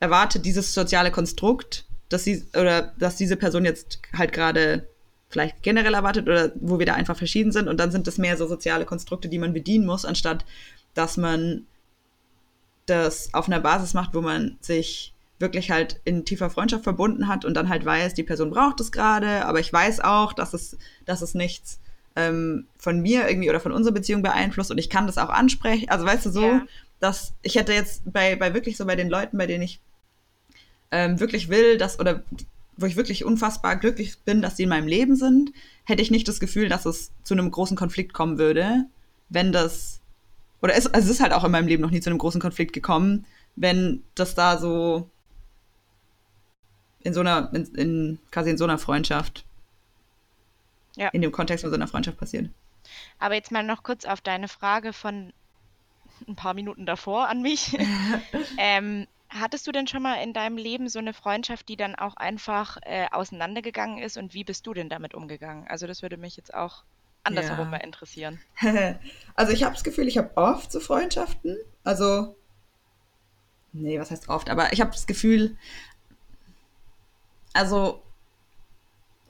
[0.00, 4.88] erwartet dieses soziale Konstrukt, dass sie oder dass diese Person jetzt halt gerade
[5.28, 8.36] vielleicht generell erwartet oder wo wir da einfach verschieden sind und dann sind das mehr
[8.36, 10.44] so soziale Konstrukte, die man bedienen muss, anstatt
[10.94, 11.66] dass man
[12.86, 17.44] das auf einer Basis macht, wo man sich wirklich halt in tiefer Freundschaft verbunden hat
[17.44, 20.76] und dann halt weiß, die Person braucht es gerade, aber ich weiß auch, dass es,
[21.04, 21.78] dass es nichts
[22.16, 25.88] ähm, von mir irgendwie oder von unserer Beziehung beeinflusst und ich kann das auch ansprechen.
[25.88, 26.66] Also weißt du so, ja.
[26.98, 29.80] dass ich hätte jetzt bei, bei wirklich so bei den Leuten, bei denen ich
[30.90, 32.24] ähm, wirklich will, dass oder
[32.78, 35.52] wo ich wirklich unfassbar glücklich bin, dass sie in meinem Leben sind,
[35.84, 38.86] hätte ich nicht das Gefühl, dass es zu einem großen Konflikt kommen würde,
[39.28, 40.00] wenn das
[40.60, 42.40] oder es, also es ist halt auch in meinem Leben noch nie zu einem großen
[42.40, 45.10] Konflikt gekommen, wenn das da so
[47.00, 49.44] in so einer, in, in, quasi in so einer Freundschaft,
[50.96, 51.08] ja.
[51.08, 52.50] in dem Kontext von so einer Freundschaft passiert.
[53.18, 55.32] Aber jetzt mal noch kurz auf deine Frage von
[56.26, 57.78] ein paar Minuten davor an mich.
[58.58, 62.16] ähm, hattest du denn schon mal in deinem Leben so eine Freundschaft, die dann auch
[62.16, 65.66] einfach äh, auseinandergegangen ist und wie bist du denn damit umgegangen?
[65.68, 66.84] Also das würde mich jetzt auch
[67.24, 67.70] andersherum ja.
[67.72, 68.40] mal interessieren.
[69.34, 71.58] also ich habe das Gefühl, ich habe oft so Freundschaften.
[71.84, 72.36] Also,
[73.72, 74.50] nee, was heißt oft?
[74.50, 75.56] Aber ich habe das Gefühl,
[77.52, 78.02] also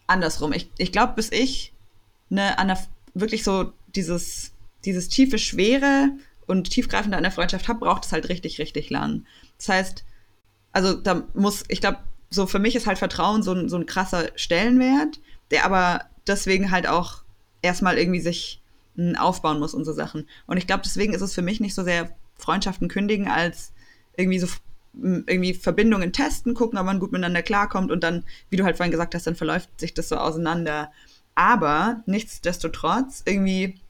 [0.06, 0.52] andersrum.
[0.52, 1.72] Ich, ich glaube, bis ich
[2.28, 2.78] ne, an der,
[3.14, 4.52] wirklich so dieses,
[4.84, 6.10] dieses tiefe Schwere
[6.48, 9.24] und tiefgreifende an der Freundschaft habe, braucht es halt richtig, richtig lang.
[9.58, 10.04] Das heißt,
[10.72, 11.98] also da muss, ich glaube,
[12.30, 16.70] so für mich ist halt Vertrauen so ein, so ein krasser Stellenwert, der aber deswegen
[16.70, 17.22] halt auch
[17.62, 18.60] erstmal irgendwie sich
[18.96, 20.28] hm, aufbauen muss und so Sachen.
[20.46, 23.72] Und ich glaube, deswegen ist es für mich nicht so sehr Freundschaften kündigen, als
[24.16, 24.48] irgendwie so
[24.94, 28.90] irgendwie Verbindungen testen, gucken, ob man gut miteinander klarkommt und dann, wie du halt vorhin
[28.90, 30.90] gesagt hast, dann verläuft sich das so auseinander.
[31.34, 33.80] Aber nichtsdestotrotz, irgendwie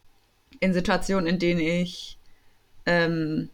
[0.60, 2.17] in Situationen, in denen ich,
[2.88, 3.50] ähm,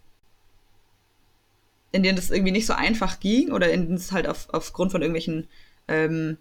[1.90, 4.92] in denen das irgendwie nicht so einfach ging oder in denen es halt auf, aufgrund
[4.92, 5.48] von irgendwelchen
[5.88, 6.38] ähm,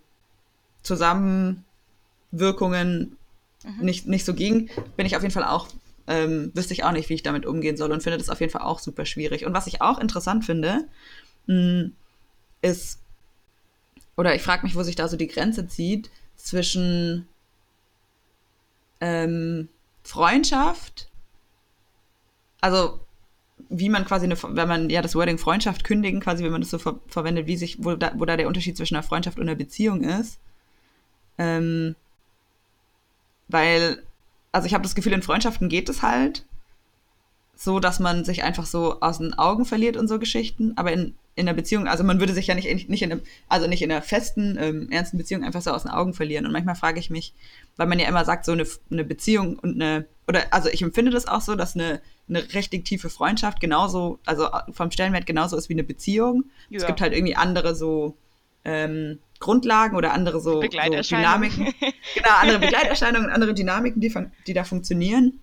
[0.83, 3.17] Zusammenwirkungen
[3.63, 3.79] mhm.
[3.81, 5.69] nicht, nicht so ging, bin ich auf jeden Fall auch
[6.05, 8.51] ähm, wüsste ich auch nicht, wie ich damit umgehen soll und finde das auf jeden
[8.51, 9.45] Fall auch super schwierig.
[9.45, 10.85] Und was ich auch interessant finde,
[11.47, 11.95] mh, hm,
[12.61, 12.99] ist,
[14.17, 17.27] oder ich frage mich, wo sich da so die Grenze zieht zwischen
[18.99, 19.69] ähm,
[20.03, 21.09] Freundschaft,
[22.63, 22.99] also
[23.69, 26.69] wie man quasi eine, wenn man ja das Wording Freundschaft kündigen, quasi, wenn man das
[26.69, 29.43] so ver verwendet, wie sich, wo da, wo da der Unterschied zwischen einer Freundschaft und
[29.43, 30.39] einer Beziehung ist.
[31.37, 31.95] Ähm,
[33.47, 34.03] weil
[34.53, 36.45] also ich habe das Gefühl, in Freundschaften geht es halt
[37.55, 40.73] so, dass man sich einfach so aus den Augen verliert und so Geschichten.
[40.77, 43.67] Aber in in einer Beziehung, also man würde sich ja nicht, nicht in einer, also
[43.67, 46.45] nicht in einer festen, ähm, ernsten Beziehung einfach so aus den Augen verlieren.
[46.45, 47.33] Und manchmal frage ich mich,
[47.75, 51.11] weil man ja immer sagt, so eine, eine Beziehung und eine, oder also ich empfinde
[51.11, 55.69] das auch so, dass eine, eine richtig tiefe Freundschaft genauso, also vom Stellenwert genauso ist
[55.69, 56.45] wie eine Beziehung.
[56.69, 56.79] Ja.
[56.79, 58.15] Es gibt halt irgendwie andere so
[58.63, 61.73] ähm, Grundlagen oder andere so, so Dynamiken.
[62.13, 64.13] genau, andere Begleiterscheinungen, andere Dynamiken, die,
[64.47, 65.39] die da funktionieren.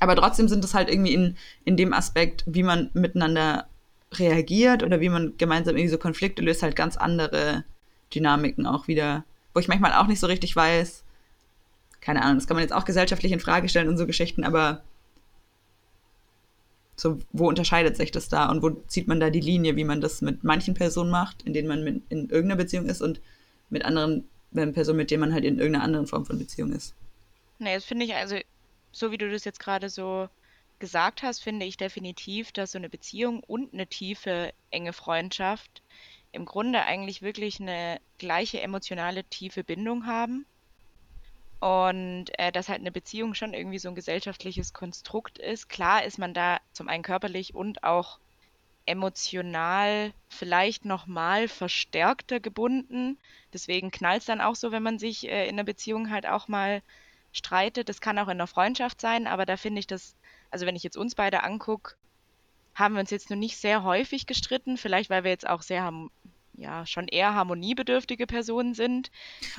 [0.00, 3.68] Aber trotzdem sind es halt irgendwie in, in dem Aspekt, wie man miteinander
[4.12, 7.64] reagiert oder wie man gemeinsam irgendwie so Konflikte löst, halt ganz andere
[8.14, 11.04] Dynamiken auch wieder, wo ich manchmal auch nicht so richtig weiß,
[12.00, 14.82] keine Ahnung, das kann man jetzt auch gesellschaftlich in Frage stellen und so Geschichten, aber
[16.96, 20.00] so, wo unterscheidet sich das da und wo zieht man da die Linie, wie man
[20.00, 23.20] das mit manchen Personen macht, in denen man mit, in irgendeiner Beziehung ist und
[23.70, 24.24] mit anderen
[24.72, 26.94] Personen, mit denen man halt in irgendeiner anderen Form von Beziehung ist?
[27.58, 28.36] Nee, das finde ich also,
[28.90, 30.28] so wie du das jetzt gerade so
[30.78, 35.82] gesagt hast, finde ich definitiv, dass so eine Beziehung und eine tiefe, enge Freundschaft
[36.32, 40.46] im Grunde eigentlich wirklich eine gleiche emotionale, tiefe Bindung haben.
[41.60, 45.68] Und äh, dass halt eine Beziehung schon irgendwie so ein gesellschaftliches Konstrukt ist.
[45.68, 48.20] Klar ist man da zum einen körperlich und auch
[48.86, 53.18] emotional vielleicht nochmal verstärkter gebunden.
[53.52, 56.46] Deswegen knallt es dann auch so, wenn man sich äh, in einer Beziehung halt auch
[56.46, 56.82] mal
[57.32, 57.88] streitet.
[57.88, 60.16] Das kann auch in einer Freundschaft sein, aber da finde ich das
[60.50, 61.94] also wenn ich jetzt uns beide angucke,
[62.74, 65.92] haben wir uns jetzt nur nicht sehr häufig gestritten, vielleicht weil wir jetzt auch sehr
[66.58, 69.10] ja, schon eher harmoniebedürftige Personen sind.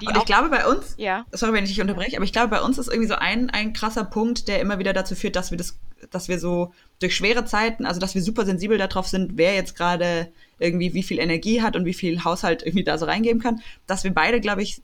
[0.06, 1.26] Und ich glaube bei uns, ja.
[1.32, 3.74] sorry, wenn ich dich unterbreche, aber ich glaube bei uns ist irgendwie so ein, ein
[3.74, 5.80] krasser Punkt, der immer wieder dazu führt, dass wir das,
[6.12, 9.76] dass wir so durch schwere Zeiten, also dass wir super sensibel darauf sind, wer jetzt
[9.76, 13.62] gerade irgendwie wie viel Energie hat und wie viel Haushalt irgendwie da so reingeben kann,
[13.88, 14.82] dass wir beide, glaube ich,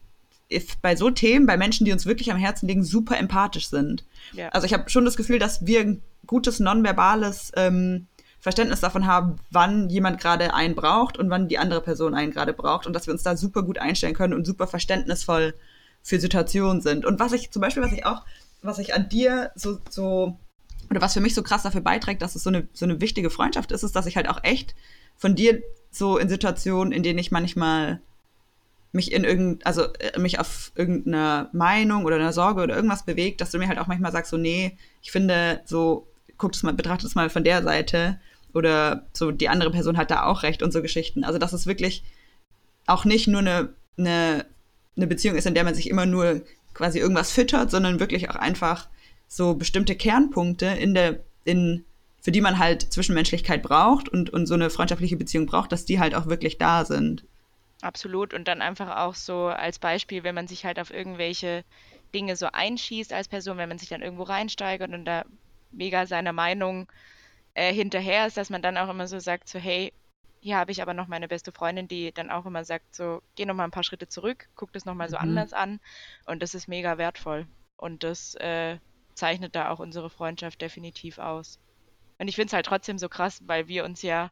[0.81, 4.05] bei so Themen, bei Menschen, die uns wirklich am Herzen liegen, super empathisch sind.
[4.33, 4.49] Ja.
[4.49, 8.07] Also ich habe schon das Gefühl, dass wir ein gutes nonverbales ähm,
[8.39, 12.53] Verständnis davon haben, wann jemand gerade einen braucht und wann die andere Person einen gerade
[12.53, 15.55] braucht und dass wir uns da super gut einstellen können und super verständnisvoll
[16.03, 17.05] für Situationen sind.
[17.05, 18.23] Und was ich zum Beispiel, was ich auch,
[18.61, 20.37] was ich an dir so, so
[20.91, 23.31] oder was für mich so krass dafür beiträgt, dass es so eine, so eine wichtige
[23.31, 24.75] Freundschaft ist, ist, dass ich halt auch echt
[25.15, 28.01] von dir so in Situationen, in denen ich manchmal
[28.95, 33.41] mich in irgend, also äh, mich auf irgendeine Meinung oder eine Sorge oder irgendwas bewegt,
[33.41, 36.73] dass du mir halt auch manchmal sagst, so, nee, ich finde, so, guck das mal,
[36.73, 38.19] betrachte es mal von der Seite
[38.53, 41.23] oder so, die andere Person hat da auch recht und so Geschichten.
[41.23, 42.03] Also, dass es wirklich
[42.87, 44.45] auch nicht nur eine, eine,
[44.95, 46.41] eine Beziehung ist, in der man sich immer nur
[46.73, 48.87] quasi irgendwas füttert, sondern wirklich auch einfach
[49.27, 51.83] so bestimmte Kernpunkte in der, in,
[52.21, 55.99] für die man halt Zwischenmenschlichkeit braucht und, und so eine freundschaftliche Beziehung braucht, dass die
[55.99, 57.25] halt auch wirklich da sind.
[57.85, 58.33] Absolut.
[58.33, 61.63] Und dann einfach auch so als Beispiel, wenn man sich halt auf irgendwelche
[62.15, 65.23] Dinge so einschießt als Person, wenn man sich dann irgendwo reinsteigert und da
[65.69, 66.87] mega seiner Meinung
[67.53, 69.93] äh, hinterher ist, dass man dann auch immer so sagt, so hey,
[70.39, 73.45] hier habe ich aber noch meine beste Freundin, die dann auch immer sagt, so geh
[73.45, 75.23] noch mal ein paar Schritte zurück, guck das noch mal so mhm.
[75.23, 75.79] anders an
[76.25, 77.45] und das ist mega wertvoll
[77.77, 78.79] und das äh,
[79.13, 81.59] zeichnet da auch unsere Freundschaft definitiv aus.
[82.17, 84.31] Und ich finde es halt trotzdem so krass, weil wir uns ja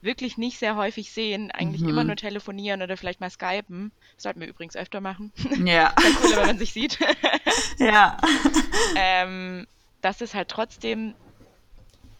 [0.00, 1.90] wirklich nicht sehr häufig sehen, eigentlich mhm.
[1.90, 3.92] immer nur telefonieren oder vielleicht mal skypen.
[4.14, 5.32] Das sollten wir übrigens öfter machen.
[5.64, 5.94] Ja.
[6.22, 6.98] cool, wenn man sich sieht.
[7.78, 8.16] ja.
[8.96, 9.66] ähm,
[10.00, 11.14] dass es halt trotzdem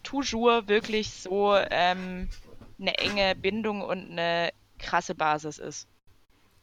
[0.02, 2.28] toujours wirklich so ähm,
[2.80, 5.88] eine enge Bindung und eine krasse Basis ist.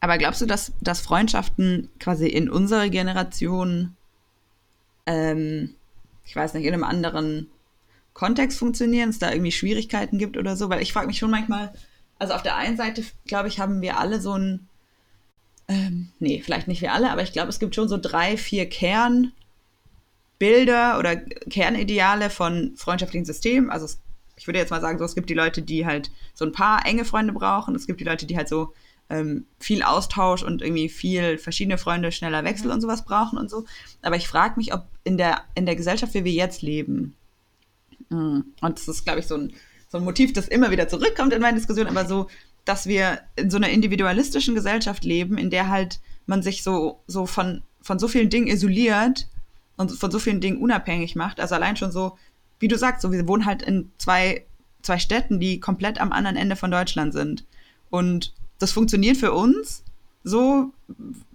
[0.00, 3.96] Aber glaubst du, dass, dass Freundschaften quasi in unserer Generation,
[5.06, 5.74] ähm,
[6.24, 7.50] ich weiß nicht, in einem anderen
[8.16, 11.70] Kontext funktionieren, es da irgendwie Schwierigkeiten gibt oder so, weil ich frage mich schon manchmal,
[12.18, 14.66] also auf der einen Seite, glaube ich, haben wir alle so ein,
[15.68, 18.70] ähm, nee, vielleicht nicht wir alle, aber ich glaube, es gibt schon so drei, vier
[18.70, 19.34] Kernbilder
[20.98, 23.68] oder Kernideale von freundschaftlichen Systemen.
[23.68, 24.00] Also es,
[24.38, 26.86] ich würde jetzt mal sagen, so, es gibt die Leute, die halt so ein paar
[26.86, 28.72] enge Freunde brauchen, es gibt die Leute, die halt so
[29.10, 33.66] ähm, viel Austausch und irgendwie viel verschiedene Freunde, schneller Wechsel und sowas brauchen und so.
[34.00, 37.14] Aber ich frage mich, ob in der, in der Gesellschaft, wie wir jetzt leben.
[38.08, 39.52] Und das ist, glaube ich, so ein,
[39.88, 42.28] so ein Motiv, das immer wieder zurückkommt in meinen Diskussionen, aber so,
[42.64, 47.26] dass wir in so einer individualistischen Gesellschaft leben, in der halt man sich so, so
[47.26, 49.28] von, von so vielen Dingen isoliert
[49.76, 51.40] und von so vielen Dingen unabhängig macht.
[51.40, 52.18] Also allein schon so,
[52.58, 54.44] wie du sagst, so, wir wohnen halt in zwei,
[54.82, 57.44] zwei Städten, die komplett am anderen Ende von Deutschland sind.
[57.90, 59.84] Und das funktioniert für uns
[60.24, 60.72] so,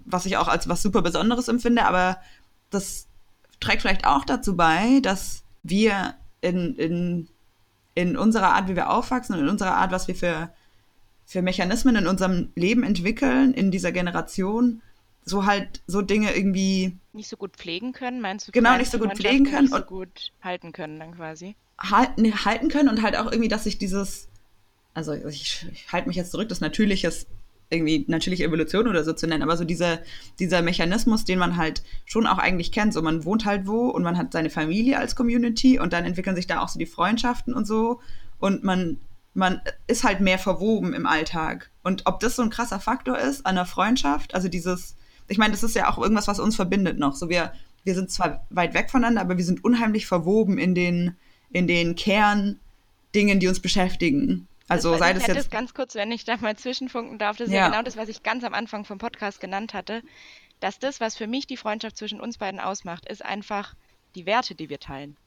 [0.06, 2.18] was ich auch als was super Besonderes empfinde, aber
[2.70, 3.08] das
[3.62, 7.28] trägt vielleicht auch dazu bei, dass wir in, in,
[7.96, 10.50] in unserer Art, wie wir aufwachsen und in unserer Art, was wir für,
[11.26, 14.82] für Mechanismen in unserem Leben entwickeln, in dieser Generation,
[15.24, 18.52] so halt so Dinge irgendwie nicht so gut pflegen können, meinst du?
[18.52, 21.56] Genau, nicht so gut pflegen können nicht so gut halten können dann quasi.
[21.78, 24.28] Halten, halten können und halt auch irgendwie, dass sich dieses
[24.94, 27.28] also ich, ich halte mich jetzt zurück, das natürliches
[27.72, 30.00] irgendwie natürliche Evolution oder so zu nennen, aber so dieser,
[30.40, 32.94] dieser Mechanismus, den man halt schon auch eigentlich kennt.
[32.94, 36.36] So, man wohnt halt wo und man hat seine Familie als Community und dann entwickeln
[36.36, 38.02] sich da auch so die Freundschaften und so.
[38.40, 38.98] Und man,
[39.34, 41.72] man ist halt mehr verwoben im Alltag.
[41.84, 44.96] Und ob das so ein krasser Faktor ist an der Freundschaft, also dieses,
[45.28, 47.16] ich meine, das ist ja auch irgendwas, was uns verbindet noch.
[47.16, 47.54] So, wir,
[47.84, 51.16] wir sind zwar weit weg voneinander, aber wir sind unheimlich verwoben in den,
[51.52, 54.48] in den Kerndingen, die uns beschäftigen.
[54.72, 55.38] Also das sei das jetzt.
[55.38, 57.62] Das ganz kurz, wenn ich da mal zwischenfunken darf, das ist ja.
[57.62, 60.02] ja genau das, was ich ganz am Anfang vom Podcast genannt hatte,
[60.62, 63.76] dass das, was für mich die Freundschaft zwischen uns beiden ausmacht, ist einfach
[64.16, 65.18] die Werte, die wir teilen.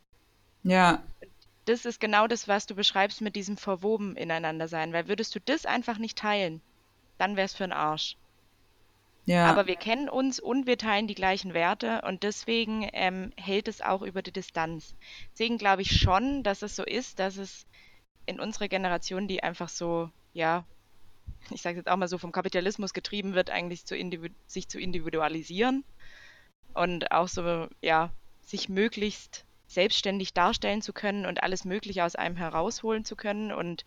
[0.63, 1.03] Ja.
[1.67, 5.41] Das ist genau das, was du beschreibst mit diesem verwoben ineinander sein, weil würdest du
[5.41, 6.61] das einfach nicht teilen,
[7.19, 8.17] dann wäre es für einen Arsch.
[9.27, 9.47] Ja.
[9.47, 13.81] Aber wir kennen uns und wir teilen die gleichen Werte und deswegen ähm, hält es
[13.81, 14.95] auch über die Distanz.
[15.33, 17.67] Deswegen glaube ich schon, dass es so ist, dass es
[18.27, 20.65] in unserer Generation, die einfach so, ja,
[21.51, 23.97] ich sage jetzt auch mal so vom Kapitalismus getrieben wird, eigentlich zu
[24.47, 25.85] sich zu individualisieren
[26.75, 28.11] und auch so, ja,
[28.43, 33.85] sich möglichst selbstständig darstellen zu können und alles Mögliche aus einem herausholen zu können und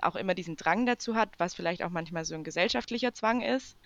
[0.00, 3.76] auch immer diesen Drang dazu hat, was vielleicht auch manchmal so ein gesellschaftlicher Zwang ist,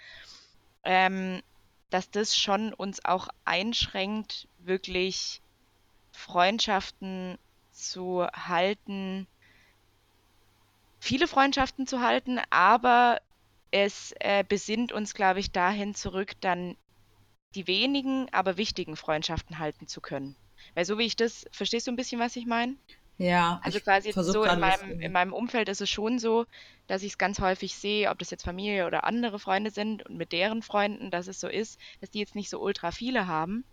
[0.85, 1.43] ähm,
[1.91, 5.41] dass das schon uns auch einschränkt, wirklich
[6.13, 7.39] Freundschaften
[7.73, 9.27] zu halten,
[11.03, 13.21] viele Freundschaften zu halten, aber
[13.73, 16.77] es äh, besinnt uns, glaube ich, dahin zurück, dann
[17.57, 20.37] die wenigen, aber wichtigen Freundschaften halten zu können.
[20.75, 22.77] Weil so wie ich das, verstehst du ein bisschen, was ich meine?
[23.19, 23.61] Ja.
[23.65, 26.47] Also quasi so in meinem, in meinem Umfeld ist es schon so,
[26.87, 30.17] dass ich es ganz häufig sehe, ob das jetzt Familie oder andere Freunde sind und
[30.17, 33.65] mit deren Freunden, dass es so ist, dass die jetzt nicht so ultra viele haben,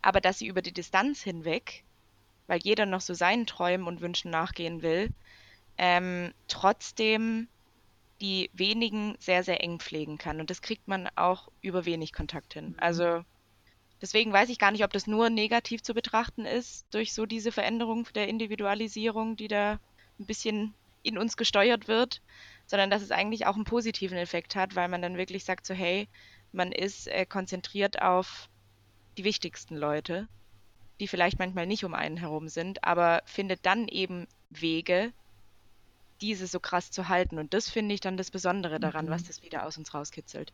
[0.00, 1.82] aber dass sie über die Distanz hinweg,
[2.46, 5.10] weil jeder noch so seinen Träumen und Wünschen nachgehen will,
[5.78, 7.48] ähm, trotzdem
[8.20, 10.40] die wenigen sehr, sehr eng pflegen kann.
[10.40, 12.70] Und das kriegt man auch über wenig Kontakt hin.
[12.70, 12.76] Mhm.
[12.78, 13.22] Also
[14.02, 17.52] deswegen weiß ich gar nicht, ob das nur negativ zu betrachten ist durch so diese
[17.52, 19.78] Veränderung der Individualisierung, die da
[20.18, 22.20] ein bisschen in uns gesteuert wird,
[22.66, 25.74] sondern dass es eigentlich auch einen positiven Effekt hat, weil man dann wirklich sagt so,
[25.74, 26.08] hey,
[26.52, 28.48] man ist äh, konzentriert auf
[29.16, 30.28] die wichtigsten Leute,
[31.00, 35.12] die vielleicht manchmal nicht um einen herum sind, aber findet dann eben Wege,
[36.20, 37.38] diese so krass zu halten.
[37.38, 39.10] Und das finde ich dann das Besondere daran, mhm.
[39.10, 40.52] was das wieder aus uns rauskitzelt.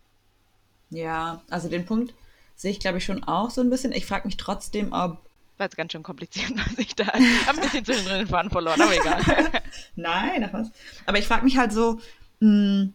[0.91, 2.15] Ja, also den Punkt
[2.57, 3.93] sehe ich, glaube ich, schon auch so ein bisschen.
[3.93, 5.19] Ich frage mich trotzdem, ob.
[5.57, 8.95] War jetzt ganz schön kompliziert, was ich da ein bisschen zwischendrin den Faden verloren, aber
[8.95, 9.23] egal.
[9.97, 10.71] Nein, ach was.
[11.07, 12.01] Aber ich frage mich halt so,
[12.41, 12.93] mh, hm,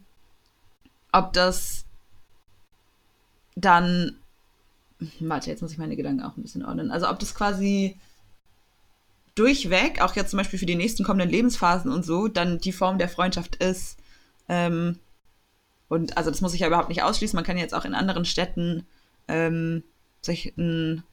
[1.12, 1.86] ob das
[3.56, 4.16] dann.
[5.22, 6.92] Warte, jetzt muss ich meine Gedanken auch ein bisschen ordnen.
[6.92, 7.98] Also ob das quasi
[9.40, 12.98] durchweg, auch jetzt zum Beispiel für die nächsten kommenden Lebensphasen und so, dann die Form
[12.98, 13.98] der Freundschaft ist.
[14.48, 15.00] Ähm,
[15.88, 17.38] und also das muss ich ja überhaupt nicht ausschließen.
[17.38, 18.86] Man kann jetzt auch in anderen Städten
[19.28, 19.84] ähm,
[20.22, 21.04] sich ein,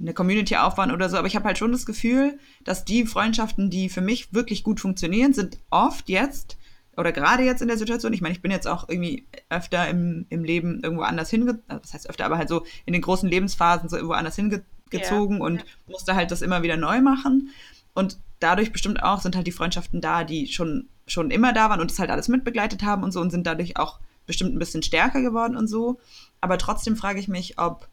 [0.00, 1.16] eine Community aufbauen oder so.
[1.16, 4.80] Aber ich habe halt schon das Gefühl, dass die Freundschaften, die für mich wirklich gut
[4.80, 6.58] funktionieren, sind oft jetzt
[6.98, 10.26] oder gerade jetzt in der Situation, ich meine, ich bin jetzt auch irgendwie öfter im,
[10.30, 13.88] im Leben irgendwo anders hinge, das heißt öfter, aber halt so in den großen Lebensphasen
[13.88, 15.44] so irgendwo anders hinge gezogen ja.
[15.44, 17.50] und musste halt das immer wieder neu machen.
[17.94, 21.80] Und dadurch bestimmt auch sind halt die Freundschaften da, die schon, schon immer da waren
[21.80, 24.82] und das halt alles mitbegleitet haben und so und sind dadurch auch bestimmt ein bisschen
[24.82, 25.98] stärker geworden und so.
[26.40, 27.88] Aber trotzdem frage ich mich, ob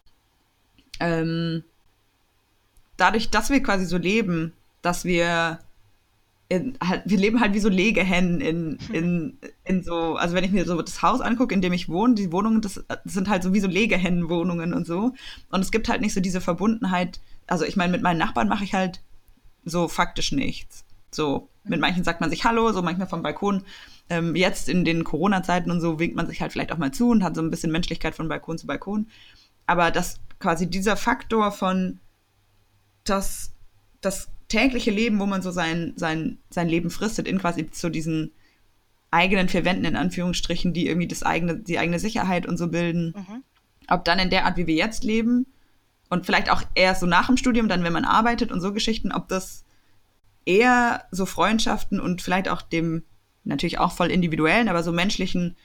[1.00, 1.64] ähm,
[2.98, 5.60] dadurch, dass wir quasi so leben, dass wir
[6.48, 10.52] in, halt, wir leben halt wie so Legehennen in, in, in so, also wenn ich
[10.52, 13.42] mir so das Haus angucke, in dem ich wohne, die Wohnungen, das, das sind halt
[13.42, 15.14] so wie so Legehennenwohnungen und so.
[15.50, 17.20] Und es gibt halt nicht so diese Verbundenheit.
[17.48, 19.02] Also ich meine, mit meinen Nachbarn mache ich halt
[19.64, 20.86] so faktisch nichts.
[21.10, 23.64] So, mit manchen sagt man sich Hallo, so manchmal vom Balkon.
[24.10, 27.10] Ähm, jetzt in den Corona-Zeiten und so winkt man sich halt vielleicht auch mal zu
[27.10, 29.08] und hat so ein bisschen Menschlichkeit von Balkon zu Balkon.
[29.66, 32.00] Aber dass quasi dieser Faktor von,
[33.04, 33.52] dass
[34.02, 38.32] das tägliche Leben, wo man so sein, sein, sein Leben fristet, in quasi so diesen
[39.12, 43.14] eigenen vier Wänden, in Anführungsstrichen, die irgendwie das eigene, die eigene Sicherheit und so bilden.
[43.16, 43.44] Mhm.
[43.88, 45.46] Ob dann in der Art, wie wir jetzt leben
[46.10, 49.12] und vielleicht auch erst so nach dem Studium, dann wenn man arbeitet und so Geschichten,
[49.12, 49.64] ob das
[50.46, 53.04] eher so Freundschaften und vielleicht auch dem
[53.44, 55.56] natürlich auch voll individuellen, aber so menschlichen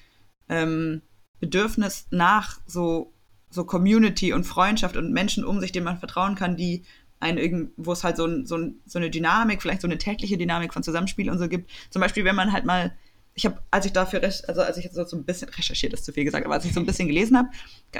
[0.49, 1.03] ähm,
[1.41, 3.13] Bedürfnis nach so,
[3.51, 6.83] so Community und Freundschaft und Menschen um sich, denen man vertrauen kann, die
[7.21, 10.83] ein, wo es halt so, so, so eine Dynamik, vielleicht so eine tägliche Dynamik von
[10.83, 11.71] Zusammenspiel und so gibt.
[11.91, 12.93] Zum Beispiel, wenn man halt mal,
[13.35, 16.13] ich habe, als ich dafür, also als ich jetzt so ein bisschen recherchiert, ist zu
[16.13, 17.49] viel gesagt, aber als ich so ein bisschen gelesen habe,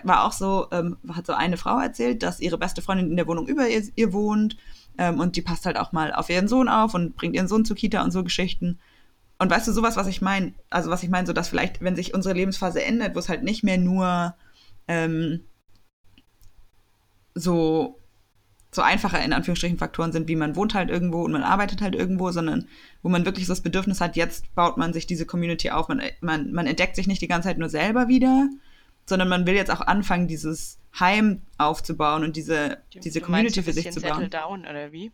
[0.03, 3.27] war auch so, ähm, hat so eine Frau erzählt, dass ihre beste Freundin in der
[3.27, 4.57] Wohnung über ihr, ihr wohnt
[4.99, 7.65] ähm, und die passt halt auch mal auf ihren Sohn auf und bringt ihren Sohn
[7.65, 8.79] zur Kita und so Geschichten.
[9.39, 11.97] und weißt du, sowas, was ich meine, also was ich meine, so dass vielleicht, wenn
[11.97, 14.35] sich unsere Lebensphase ändert, wo es halt nicht mehr nur
[14.89, 15.41] ähm,
[17.35, 18.00] so,
[18.73, 21.95] so einfache, in Anführungsstrichen, Faktoren sind, wie man wohnt halt irgendwo und man arbeitet halt
[21.95, 22.69] irgendwo, sondern
[23.03, 25.89] wo man wirklich so das Bedürfnis hat, jetzt baut man sich diese Community auf.
[25.89, 28.49] Man, man, man entdeckt sich nicht die ganze Zeit nur selber wieder,
[29.07, 33.73] sondern man will jetzt auch anfangen, dieses Heim aufzubauen und diese, du, diese Community für
[33.73, 34.31] sich zu bauen.
[34.31, 35.11] Down, oder wie?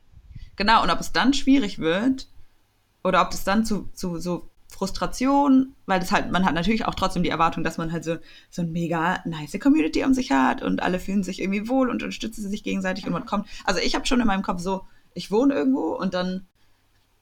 [0.57, 2.29] Genau, und ob es dann schwierig wird
[3.05, 6.95] oder ob es dann zu, zu so Frustration, weil das halt, man hat natürlich auch
[6.95, 8.17] trotzdem die Erwartung, dass man halt so,
[8.51, 12.03] so eine mega nice Community um sich hat und alle fühlen sich irgendwie wohl und
[12.03, 13.09] unterstützen sich gegenseitig mhm.
[13.09, 13.49] und man kommt.
[13.65, 16.47] Also ich habe schon in meinem Kopf so, ich wohne irgendwo und dann,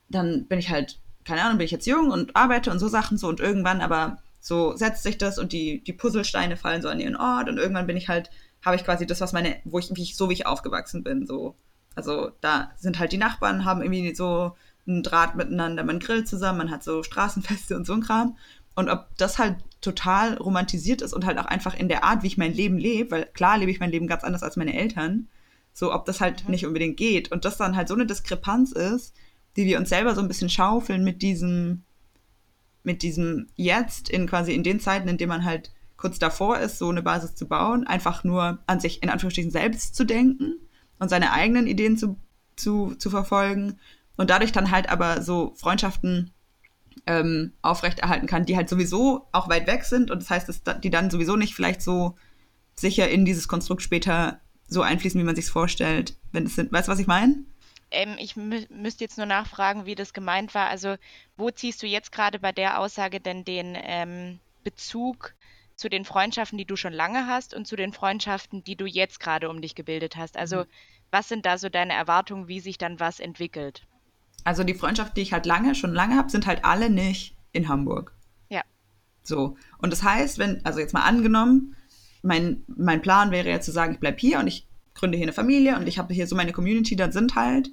[0.08, 3.18] dann bin ich halt, keine Ahnung, bin ich jetzt jung und arbeite und so Sachen
[3.18, 7.00] so und irgendwann aber so setzt sich das und die, die Puzzlesteine fallen so an
[7.00, 8.30] ihren Ort und irgendwann bin ich halt,
[8.64, 11.26] habe ich quasi das, was meine, wo ich, wie ich, so wie ich aufgewachsen bin,
[11.26, 11.54] so.
[11.94, 16.58] Also da sind halt die Nachbarn, haben irgendwie so einen Draht miteinander, man grillt zusammen,
[16.58, 18.36] man hat so Straßenfeste und so ein Kram.
[18.74, 22.28] Und ob das halt total romantisiert ist und halt auch einfach in der Art, wie
[22.28, 25.28] ich mein Leben lebe, weil klar lebe ich mein Leben ganz anders als meine Eltern,
[25.72, 26.50] so ob das halt mhm.
[26.50, 29.14] nicht unbedingt geht und das dann halt so eine Diskrepanz ist,
[29.56, 31.82] die wir uns selber so ein bisschen schaufeln mit diesem,
[32.82, 36.78] mit diesem Jetzt in quasi in den Zeiten, in denen man halt kurz davor ist,
[36.78, 40.54] so eine Basis zu bauen, einfach nur an sich in Anführungsstrichen selbst zu denken
[40.98, 42.18] und seine eigenen Ideen zu,
[42.56, 43.78] zu, zu verfolgen
[44.16, 46.32] und dadurch dann halt aber so Freundschaften
[47.06, 50.90] ähm, aufrechterhalten kann, die halt sowieso auch weit weg sind und das heißt, dass die
[50.90, 52.16] dann sowieso nicht vielleicht so
[52.74, 56.16] sicher in dieses Konstrukt später so einfließen, wie man sich vorstellt.
[56.32, 57.44] Wenn es sind, weißt du, was ich meine?
[57.90, 60.68] Ähm, ich mü müsste jetzt nur nachfragen, wie das gemeint war.
[60.68, 60.96] Also,
[61.36, 65.34] wo ziehst du jetzt gerade bei der Aussage denn den ähm, Bezug
[65.76, 69.20] zu den Freundschaften, die du schon lange hast und zu den Freundschaften, die du jetzt
[69.20, 70.36] gerade um dich gebildet hast?
[70.36, 70.68] Also, mhm.
[71.10, 73.86] was sind da so deine Erwartungen, wie sich dann was entwickelt?
[74.44, 77.68] Also die Freundschaften, die ich halt lange, schon lange habe, sind halt alle nicht in
[77.68, 78.12] Hamburg.
[78.50, 78.62] Ja.
[79.22, 79.56] So.
[79.78, 81.74] Und das heißt, wenn, also jetzt mal angenommen,
[82.22, 85.32] mein, mein Plan wäre jetzt zu sagen, ich bleibe hier und ich gründe hier eine
[85.32, 87.70] Familie und ich habe hier so meine Community, dann sind halt,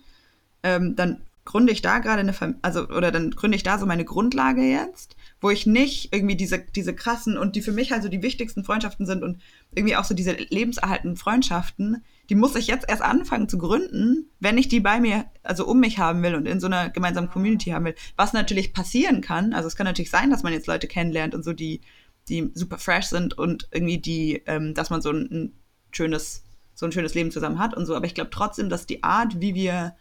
[0.64, 3.86] ähm, dann gründe ich da gerade eine, Fam also oder dann gründe ich da so
[3.86, 8.04] meine Grundlage jetzt, wo ich nicht irgendwie diese diese krassen und die für mich halt
[8.04, 9.42] so die wichtigsten Freundschaften sind und
[9.74, 14.60] irgendwie auch so diese lebenserhaltenden Freundschaften, die muss ich jetzt erst anfangen zu gründen, wenn
[14.60, 17.72] ich die bei mir, also um mich haben will und in so einer gemeinsamen Community
[17.72, 17.96] haben will.
[18.16, 21.44] Was natürlich passieren kann, also es kann natürlich sein, dass man jetzt Leute kennenlernt und
[21.44, 21.82] so, die,
[22.30, 25.54] die super fresh sind und irgendwie die, ähm, dass man so ein, ein
[25.92, 26.44] schönes,
[26.76, 27.96] so ein schönes Leben zusammen hat und so.
[27.96, 29.96] Aber ich glaube trotzdem, dass die Art, wie wir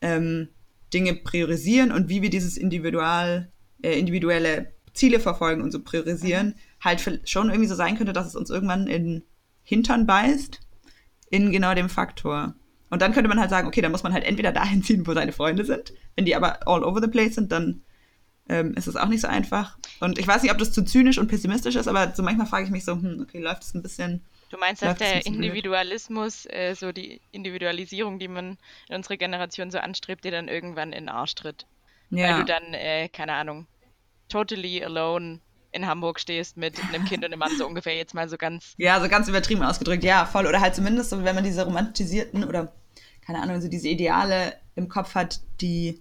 [0.00, 0.48] ähm,
[0.94, 3.52] Dinge priorisieren und wie wir dieses individual,
[3.82, 6.84] äh, individuelle Ziele verfolgen und so priorisieren, mhm.
[6.84, 9.22] halt schon irgendwie so sein könnte, dass es uns irgendwann in
[9.62, 10.60] Hintern beißt,
[11.30, 12.54] in genau dem Faktor.
[12.90, 15.14] Und dann könnte man halt sagen, okay, dann muss man halt entweder dahin ziehen, wo
[15.14, 15.92] seine Freunde sind.
[16.16, 17.82] Wenn die aber all over the place sind, dann
[18.48, 19.78] ähm, ist es auch nicht so einfach.
[20.00, 22.64] Und ich weiß nicht, ob das zu zynisch und pessimistisch ist, aber so manchmal frage
[22.64, 26.74] ich mich so, hm, okay, läuft es ein bisschen Du meinst, dass der Individualismus, äh,
[26.74, 28.58] so die Individualisierung, die man
[28.88, 31.66] in unserer Generation so anstrebt, dir dann irgendwann in den Arsch tritt.
[32.10, 32.30] Ja.
[32.30, 33.68] Weil du dann, äh, keine Ahnung,
[34.30, 35.40] totally alone
[35.72, 38.74] in Hamburg stehst mit einem Kind und einem Mann, so ungefähr jetzt mal so ganz.
[38.76, 40.46] Ja, so ganz übertrieben ausgedrückt, ja, voll.
[40.46, 42.72] Oder halt zumindest, wenn man diese romantisierten oder,
[43.24, 46.00] keine Ahnung, so diese Ideale im Kopf hat, die.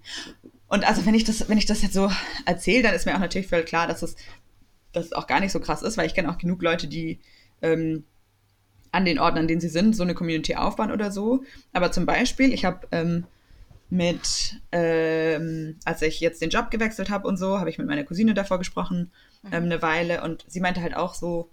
[0.67, 2.11] Und also wenn ich das, wenn ich das jetzt so
[2.45, 4.15] erzähle, dann ist mir auch natürlich voll klar, dass es,
[4.91, 7.19] dass es auch gar nicht so krass ist, weil ich kenne auch genug Leute, die
[7.61, 8.05] ähm,
[8.91, 11.43] an den Orten, an denen sie sind, so eine Community aufbauen oder so.
[11.73, 13.25] Aber zum Beispiel, ich habe ähm,
[13.89, 18.03] mit, ähm, als ich jetzt den Job gewechselt habe und so, habe ich mit meiner
[18.03, 19.11] Cousine davor gesprochen,
[19.43, 19.53] mhm.
[19.53, 20.23] ähm, eine Weile.
[20.23, 21.49] Und sie meinte halt auch so,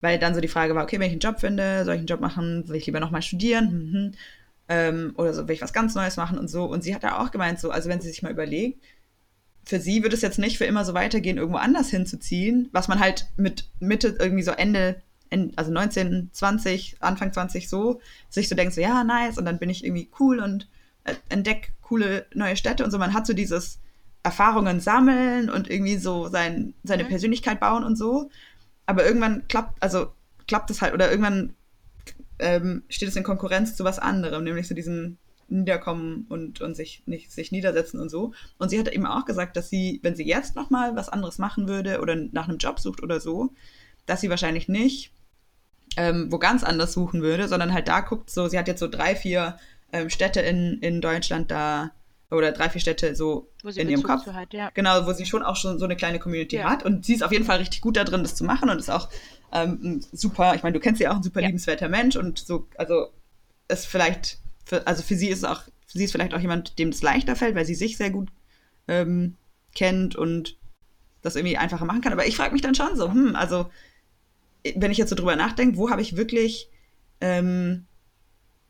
[0.00, 2.06] weil dann so die Frage war, okay, wenn ich einen Job finde, soll ich einen
[2.06, 3.72] Job machen, soll ich lieber nochmal studieren?
[3.72, 4.12] Mhm.
[4.68, 6.64] Ähm, oder so, will ich was ganz Neues machen und so.
[6.64, 8.82] Und sie hat da auch gemeint, so, also wenn sie sich mal überlegt,
[9.64, 13.00] für sie wird es jetzt nicht für immer so weitergehen, irgendwo anders hinzuziehen, was man
[13.00, 15.02] halt mit Mitte, irgendwie so Ende
[15.56, 19.70] also 19, 20, Anfang 20 so, sich so denkt, so ja, nice, und dann bin
[19.70, 20.68] ich irgendwie cool und
[21.28, 22.98] entdecke coole neue Städte und so.
[22.98, 23.78] Man hat so dieses
[24.22, 27.08] Erfahrungen sammeln und irgendwie so sein, seine mhm.
[27.08, 28.30] Persönlichkeit bauen und so.
[28.86, 30.12] Aber irgendwann klappt, also
[30.46, 31.54] klappt es halt, oder irgendwann
[32.38, 37.02] ähm, steht es in Konkurrenz zu was anderem, nämlich zu diesem Niederkommen und, und sich,
[37.06, 38.32] nicht, sich niedersetzen und so.
[38.58, 41.68] Und sie hat eben auch gesagt, dass sie, wenn sie jetzt nochmal was anderes machen
[41.68, 43.52] würde oder nach einem Job sucht oder so,
[44.06, 45.12] dass sie wahrscheinlich nicht
[45.96, 48.88] ähm, wo ganz anders suchen würde, sondern halt da guckt so, sie hat jetzt so
[48.88, 49.56] drei, vier
[49.92, 51.92] ähm, Städte in, in Deutschland da
[52.30, 54.26] oder drei, vier Städte so in Bezug ihrem Kopf.
[54.26, 54.70] Hat, ja.
[54.74, 56.70] Genau, wo sie schon auch schon so eine kleine Community ja.
[56.70, 56.82] hat.
[56.82, 58.90] Und sie ist auf jeden Fall richtig gut da drin, das zu machen und ist
[58.90, 59.10] auch
[59.52, 61.46] ähm, super, ich meine, du kennst sie auch, ein super ja.
[61.46, 63.08] liebenswerter Mensch und so, also
[63.68, 66.78] ist vielleicht, für, also für sie ist es auch, für sie ist vielleicht auch jemand,
[66.78, 68.30] dem das leichter fällt, weil sie sich sehr gut
[68.88, 69.36] ähm,
[69.74, 70.56] kennt und
[71.20, 72.12] das irgendwie einfacher machen kann.
[72.12, 73.66] Aber ich frage mich dann schon so, hm, also
[74.76, 76.70] wenn ich jetzt so drüber nachdenke, wo habe ich wirklich
[77.20, 77.86] ähm,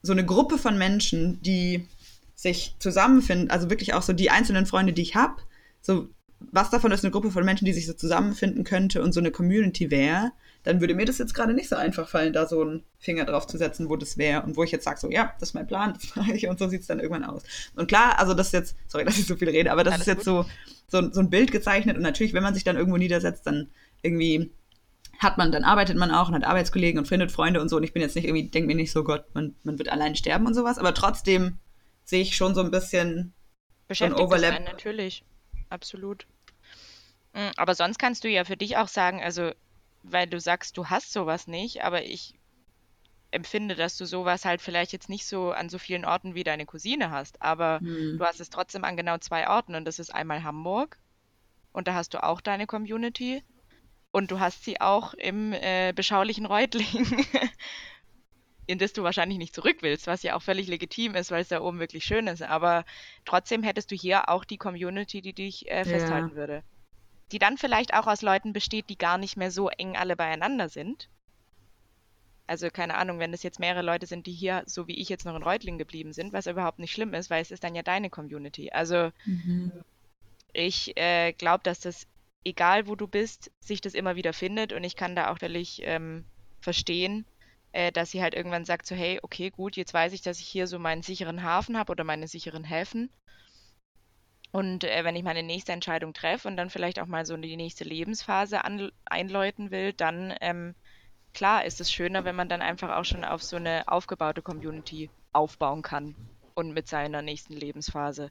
[0.02, 1.86] so eine Gruppe von Menschen, die
[2.34, 5.36] sich zusammenfinden, also wirklich auch so die einzelnen Freunde, die ich habe,
[5.80, 6.08] so
[6.50, 9.30] was davon ist eine Gruppe von Menschen, die sich so zusammenfinden könnte und so eine
[9.30, 10.32] Community wäre,
[10.64, 13.46] dann würde mir das jetzt gerade nicht so einfach fallen, da so einen Finger drauf
[13.46, 15.66] zu setzen, wo das wäre und wo ich jetzt sage, so, ja, das ist mein
[15.66, 17.42] Plan, das mache ich und so sieht es dann irgendwann aus.
[17.74, 20.06] Und klar, also das ist jetzt, sorry, dass ich so viel rede, aber das Alles
[20.06, 20.46] ist jetzt so,
[20.88, 23.68] so, so ein Bild gezeichnet und natürlich, wenn man sich dann irgendwo niedersetzt, dann
[24.02, 24.50] irgendwie
[25.22, 27.76] hat man, dann arbeitet man auch und hat Arbeitskollegen und findet Freunde und so.
[27.76, 30.16] Und ich bin jetzt nicht irgendwie, denke mir nicht so, Gott, man, man wird allein
[30.16, 31.58] sterben und sowas, aber trotzdem
[32.04, 33.32] sehe ich schon so ein bisschen
[33.88, 34.54] Beschäftigt so Overlap.
[34.54, 35.24] Einen, natürlich,
[35.68, 36.26] absolut.
[37.34, 39.52] Hm, aber sonst kannst du ja für dich auch sagen, also,
[40.02, 42.34] weil du sagst, du hast sowas nicht, aber ich
[43.30, 46.66] empfinde, dass du sowas halt vielleicht jetzt nicht so an so vielen Orten wie deine
[46.66, 48.18] Cousine hast, aber hm.
[48.18, 50.98] du hast es trotzdem an genau zwei Orten und das ist einmal Hamburg
[51.72, 53.42] und da hast du auch deine Community
[54.12, 56.86] und du hast sie auch im äh, beschaulichen Reutling,
[58.66, 61.48] in das du wahrscheinlich nicht zurück willst, was ja auch völlig legitim ist, weil es
[61.48, 62.42] da oben wirklich schön ist.
[62.42, 62.84] Aber
[63.24, 66.36] trotzdem hättest du hier auch die Community, die dich äh, festhalten ja.
[66.36, 66.62] würde.
[67.32, 70.68] Die dann vielleicht auch aus Leuten besteht, die gar nicht mehr so eng alle beieinander
[70.68, 71.08] sind.
[72.46, 75.24] Also keine Ahnung, wenn es jetzt mehrere Leute sind, die hier, so wie ich jetzt
[75.24, 77.82] noch in Reutling geblieben sind, was überhaupt nicht schlimm ist, weil es ist dann ja
[77.82, 78.70] deine Community.
[78.70, 79.72] Also mhm.
[80.52, 82.06] ich äh, glaube, dass das
[82.44, 85.82] egal wo du bist, sich das immer wieder findet und ich kann da auch wirklich
[85.84, 86.24] ähm,
[86.60, 87.24] verstehen,
[87.72, 90.46] äh, dass sie halt irgendwann sagt so, hey, okay, gut, jetzt weiß ich, dass ich
[90.46, 93.10] hier so meinen sicheren Hafen habe oder meine sicheren Häfen.
[94.52, 97.56] Und äh, wenn ich meine nächste Entscheidung treffe und dann vielleicht auch mal so die
[97.56, 100.74] nächste Lebensphase an, einläuten will, dann ähm,
[101.32, 105.08] klar ist es schöner, wenn man dann einfach auch schon auf so eine aufgebaute Community
[105.32, 106.14] aufbauen kann
[106.54, 108.30] und mit seiner nächsten Lebensphase.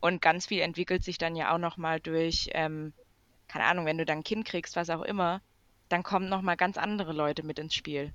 [0.00, 2.92] Und ganz viel entwickelt sich dann ja auch nochmal durch ähm,
[3.50, 5.42] keine Ahnung, wenn du dann ein Kind kriegst, was auch immer,
[5.88, 8.14] dann kommen nochmal ganz andere Leute mit ins Spiel.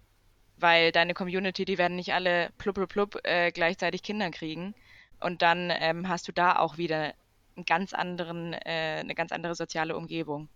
[0.58, 4.74] Weil deine Community, die werden nicht alle plupp, plupp, plupp äh, gleichzeitig Kinder kriegen.
[5.20, 7.14] Und dann ähm, hast du da auch wieder
[7.58, 10.48] einen ganz anderen, äh, eine ganz andere soziale Umgebung.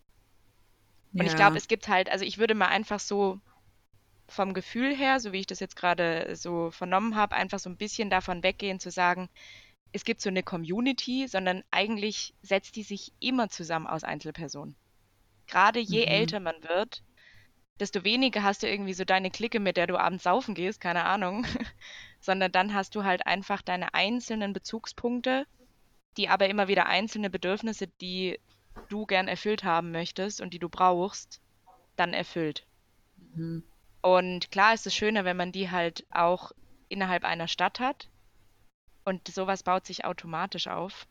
[1.12, 1.26] Und ja.
[1.26, 3.40] ich glaube, es gibt halt, also ich würde mal einfach so
[4.30, 7.78] vom Gefühl her, so wie ich das jetzt gerade so vernommen habe, einfach so ein
[7.78, 9.28] bisschen davon weggehen zu sagen,
[9.92, 14.76] es gibt so eine Community, sondern eigentlich setzt die sich immer zusammen aus Einzelpersonen.
[15.48, 16.12] Gerade je mhm.
[16.12, 17.04] älter man wird,
[17.80, 21.06] desto weniger hast du irgendwie so deine Clique, mit der du abends saufen gehst, keine
[21.06, 21.46] Ahnung,
[22.20, 25.48] sondern dann hast du halt einfach deine einzelnen Bezugspunkte,
[26.18, 28.40] die aber immer wieder einzelne Bedürfnisse, die
[28.90, 31.42] du gern erfüllt haben möchtest und die du brauchst,
[31.96, 32.66] dann erfüllt.
[33.34, 33.64] Mhm.
[34.02, 36.52] Und klar ist es schöner, wenn man die halt auch
[36.88, 38.10] innerhalb einer Stadt hat,
[39.10, 41.08] und sowas baut sich automatisch auf.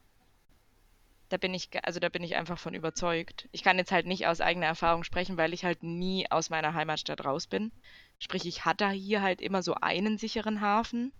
[1.31, 3.49] Da bin ich, also da bin ich einfach von überzeugt.
[3.51, 6.75] Ich kann jetzt halt nicht aus eigener Erfahrung sprechen, weil ich halt nie aus meiner
[6.75, 7.73] Heimatstadt raus bin.
[8.21, 11.13] Sprich, ich hatte hier halt immer so einen sicheren Hafen.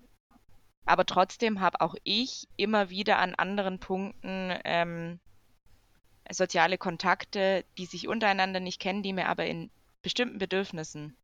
[0.87, 5.19] Aber trotzdem habe auch ich immer wieder an anderen Punkten ähm,
[6.31, 9.69] soziale Kontakte, die sich untereinander nicht kennen, die mir aber in
[10.03, 11.17] bestimmten Bedürfnissen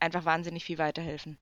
[0.00, 1.38] einfach wahnsinnig viel weiterhelfen.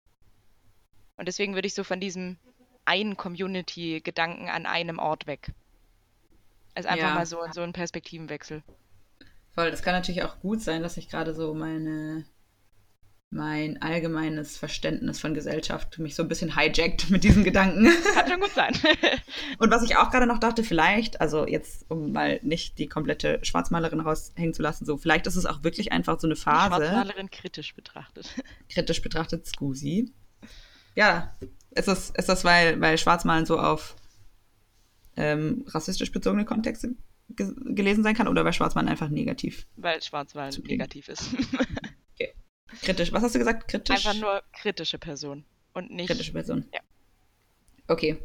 [1.16, 2.38] Und deswegen würde ich so von diesem
[2.84, 5.52] einen Community-Gedanken an einem Ort weg.
[6.74, 7.14] Also einfach ja.
[7.14, 8.62] mal so, so ein Perspektivenwechsel.
[9.54, 12.24] Voll, das kann natürlich auch gut sein, dass ich gerade so meine
[13.32, 17.88] mein allgemeines Verständnis von Gesellschaft mich so ein bisschen hijackt mit diesen Gedanken.
[18.14, 18.74] Kann schon gut sein.
[19.58, 23.38] Und was ich auch gerade noch dachte, vielleicht, also jetzt, um mal nicht die komplette
[23.42, 26.76] Schwarzmalerin raushängen zu lassen, so, vielleicht ist es auch wirklich einfach so eine Phase.
[26.76, 28.34] Die Schwarzmalerin kritisch betrachtet.
[28.68, 30.12] Kritisch betrachtet, Scusi.
[30.94, 31.34] Ja,
[31.74, 33.96] ist das, ist das weil, weil Schwarzmalen so auf
[35.16, 36.94] ähm, rassistisch bezogene Kontexte
[37.30, 39.66] ge gelesen sein kann oder weil Schwarzmalen einfach negativ?
[39.76, 41.30] Weil Schwarzmalen negativ ist.
[42.14, 42.34] okay.
[42.82, 43.12] Kritisch.
[43.12, 43.68] Was hast du gesagt?
[43.68, 44.06] Kritisch?
[44.06, 46.08] Einfach nur kritische Person und nicht.
[46.08, 46.66] Kritische Person.
[46.72, 46.80] Ja.
[47.88, 48.18] Okay.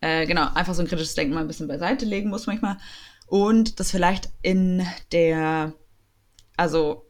[0.00, 2.78] Äh, genau, einfach so ein kritisches Denken mal ein bisschen beiseite legen muss manchmal.
[3.26, 5.74] Und das vielleicht in der,
[6.56, 7.04] also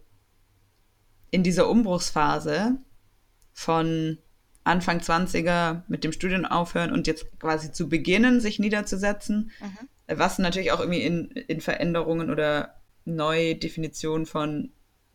[1.30, 2.78] in dieser Umbruchsphase
[3.52, 4.18] von
[4.68, 10.18] Anfang 20er mit dem Studium aufhören und jetzt quasi zu beginnen, sich niederzusetzen, mhm.
[10.18, 14.70] was natürlich auch irgendwie in, in Veränderungen oder Neudefinitionen von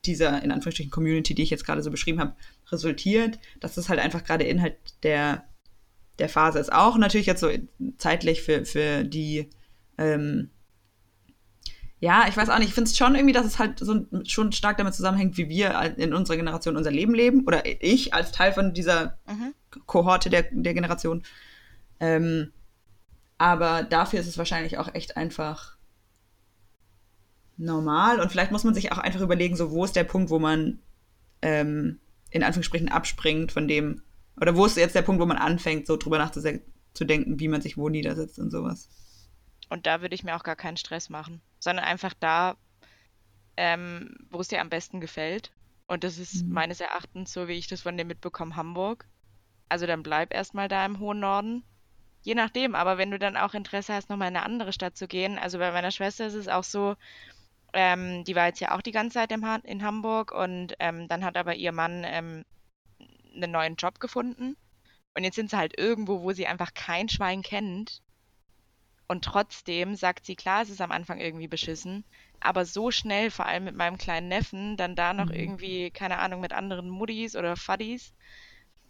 [0.05, 2.35] dieser, in Anführungsstrichen, Community, die ich jetzt gerade so beschrieben habe,
[2.71, 5.45] resultiert, dass das halt einfach gerade Inhalt der,
[6.19, 6.73] der Phase ist.
[6.73, 7.49] Auch natürlich jetzt so
[7.97, 9.49] zeitlich für, für die
[9.97, 10.49] ähm,
[12.03, 14.51] ja, ich weiß auch nicht, ich finde es schon irgendwie, dass es halt so schon
[14.51, 17.45] stark damit zusammenhängt, wie wir in unserer Generation unser Leben leben.
[17.47, 19.53] Oder ich als Teil von dieser mhm.
[19.85, 21.23] Kohorte der, der Generation.
[22.01, 22.51] Ähm,
[23.37, 25.77] aber dafür ist es wahrscheinlich auch echt einfach
[27.55, 28.19] normal.
[28.19, 30.79] Und vielleicht muss man sich auch einfach überlegen, so wo ist der Punkt, wo man
[31.41, 32.01] ähm,
[32.31, 34.01] in Anführungsstrichen abspringt von dem,
[34.41, 37.77] oder wo ist jetzt der Punkt, wo man anfängt, so drüber nachzudenken, wie man sich
[37.77, 38.89] wo niedersetzt und sowas.
[39.69, 42.55] Und da würde ich mir auch gar keinen Stress machen, sondern einfach da,
[43.57, 45.51] ähm, wo es dir am besten gefällt.
[45.87, 46.53] Und das ist mhm.
[46.53, 49.07] meines Erachtens, so wie ich das von dir mitbekomme, Hamburg.
[49.69, 51.63] Also dann bleib erstmal da im hohen Norden.
[52.21, 55.07] Je nachdem, aber wenn du dann auch Interesse hast, nochmal in eine andere Stadt zu
[55.07, 56.95] gehen, also bei meiner Schwester ist es auch so,
[57.73, 61.25] ähm, die war jetzt ja auch die ganze Zeit ha in Hamburg und ähm, dann
[61.25, 62.45] hat aber ihr Mann ähm,
[63.35, 64.55] einen neuen Job gefunden.
[65.15, 68.01] Und jetzt sind sie halt irgendwo, wo sie einfach kein Schwein kennt.
[69.07, 72.03] Und trotzdem sagt sie, klar, es ist am Anfang irgendwie beschissen,
[72.39, 75.33] aber so schnell, vor allem mit meinem kleinen Neffen, dann da noch mhm.
[75.33, 78.13] irgendwie, keine Ahnung, mit anderen Muddis oder Fuddies,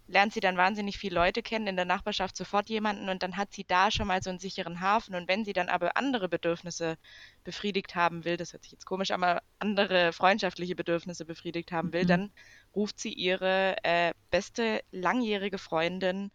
[0.07, 3.53] lernt sie dann wahnsinnig viele Leute kennen, in der Nachbarschaft sofort jemanden und dann hat
[3.53, 5.15] sie da schon mal so einen sicheren Hafen.
[5.15, 6.97] Und wenn sie dann aber andere Bedürfnisse
[7.43, 12.03] befriedigt haben will, das hört sich jetzt komisch, aber andere freundschaftliche Bedürfnisse befriedigt haben will,
[12.03, 12.07] mhm.
[12.07, 12.31] dann
[12.75, 16.31] ruft sie ihre äh, beste langjährige Freundin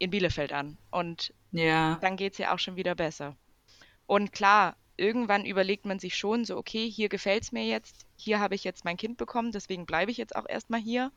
[0.00, 0.76] in Bielefeld an.
[0.90, 1.96] Und ja.
[2.00, 3.36] dann geht es ihr auch schon wieder besser.
[4.06, 8.40] Und klar, irgendwann überlegt man sich schon so, okay, hier gefällt es mir jetzt, hier
[8.40, 11.12] habe ich jetzt mein Kind bekommen, deswegen bleibe ich jetzt auch erstmal hier.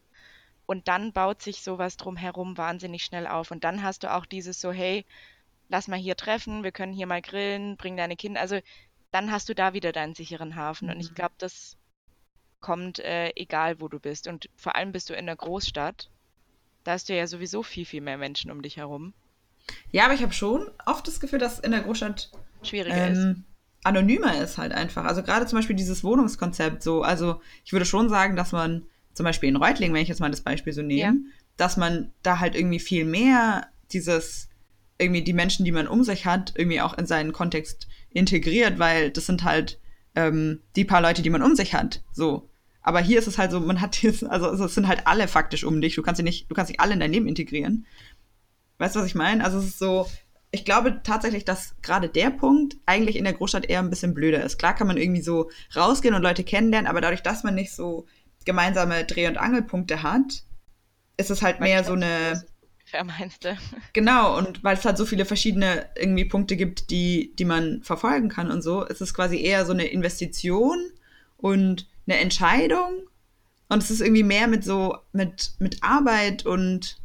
[0.65, 3.51] Und dann baut sich sowas drumherum wahnsinnig schnell auf.
[3.51, 5.05] Und dann hast du auch dieses so, hey,
[5.67, 8.39] lass mal hier treffen, wir können hier mal grillen, bring deine Kinder.
[8.39, 8.59] Also
[9.11, 10.87] dann hast du da wieder deinen sicheren Hafen.
[10.87, 10.93] Mhm.
[10.93, 11.15] Und ich mhm.
[11.15, 11.77] glaube, das
[12.61, 14.27] kommt äh, egal, wo du bist.
[14.27, 16.09] Und vor allem bist du in der Großstadt.
[16.83, 19.13] Da hast du ja sowieso viel, viel mehr Menschen um dich herum.
[19.91, 22.31] Ja, aber ich habe schon oft das Gefühl, dass in der Großstadt
[22.63, 23.37] schwieriger ähm, ist.
[23.83, 25.05] Anonymer ist halt einfach.
[25.05, 27.01] Also gerade zum Beispiel dieses Wohnungskonzept so.
[27.01, 30.31] Also ich würde schon sagen, dass man zum Beispiel in Reutlingen, wenn ich jetzt mal
[30.31, 31.13] das Beispiel so nehme, ja.
[31.57, 34.49] dass man da halt irgendwie viel mehr dieses,
[34.97, 39.11] irgendwie die Menschen, die man um sich hat, irgendwie auch in seinen Kontext integriert, weil
[39.11, 39.79] das sind halt
[40.15, 42.03] ähm, die paar Leute, die man um sich hat.
[42.11, 42.49] So.
[42.83, 45.63] Aber hier ist es halt so, man hat jetzt, also es sind halt alle faktisch
[45.63, 45.95] um dich.
[45.95, 47.85] Du kannst sie nicht, du kannst nicht alle in dein Leben integrieren.
[48.77, 49.43] Weißt du, was ich meine?
[49.43, 50.07] Also es ist so,
[50.51, 54.43] ich glaube tatsächlich, dass gerade der Punkt eigentlich in der Großstadt eher ein bisschen blöder
[54.43, 54.59] ist.
[54.59, 58.05] Klar kann man irgendwie so rausgehen und Leute kennenlernen, aber dadurch, dass man nicht so
[58.45, 60.43] gemeinsame Dreh- und Angelpunkte hat,
[61.15, 62.43] ist es halt mehr so eine.
[63.05, 63.57] meinst du?
[63.93, 68.27] Genau, und weil es halt so viele verschiedene irgendwie Punkte gibt, die, die man verfolgen
[68.27, 70.77] kann und so, ist es quasi eher so eine Investition
[71.37, 73.07] und eine Entscheidung.
[73.69, 76.97] Und es ist irgendwie mehr mit so, mit, mit Arbeit und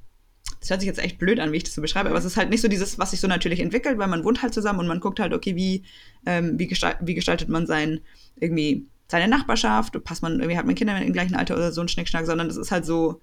[0.60, 2.36] das hört sich jetzt echt blöd an, wie ich das so beschreibe, aber es ist
[2.36, 4.88] halt nicht so dieses, was sich so natürlich entwickelt, weil man wohnt halt zusammen und
[4.88, 5.84] man guckt halt, okay, wie,
[6.26, 8.00] ähm, wie, gestalt, wie gestaltet man sein
[8.36, 11.88] irgendwie seine Nachbarschaft, passt man, irgendwie hat man Kinder im gleichen Alter oder so ein
[11.88, 13.20] Schnickschnack, sondern das ist halt so,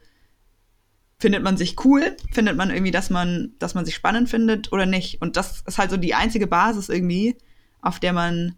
[1.20, 4.86] findet man sich cool, findet man irgendwie, dass man, dass man sich spannend findet oder
[4.86, 5.22] nicht.
[5.22, 7.38] Und das ist halt so die einzige Basis irgendwie,
[7.82, 8.56] auf der man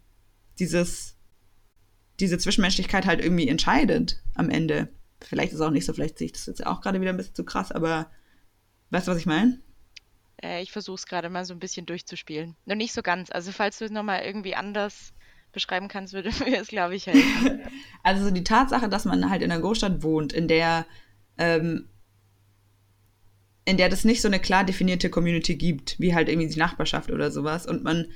[0.59, 1.16] dieses,
[2.19, 4.89] diese Zwischenmenschlichkeit halt irgendwie entscheidet am Ende.
[5.21, 7.17] Vielleicht ist es auch nicht so, vielleicht sehe ich das jetzt auch gerade wieder ein
[7.17, 8.09] bisschen zu krass, aber
[8.91, 9.59] weißt du, was ich meine?
[10.41, 12.55] Äh, ich versuche es gerade mal so ein bisschen durchzuspielen.
[12.65, 13.31] Nur nicht so ganz.
[13.31, 15.13] Also falls du es nochmal irgendwie anders
[15.51, 17.61] beschreiben kannst, würde mir es, glaube ich, helfen.
[18.03, 20.85] also die Tatsache, dass man halt in einer Großstadt wohnt, in der
[21.37, 21.87] ähm,
[23.65, 27.11] in der das nicht so eine klar definierte Community gibt, wie halt irgendwie die Nachbarschaft
[27.11, 28.07] oder sowas und man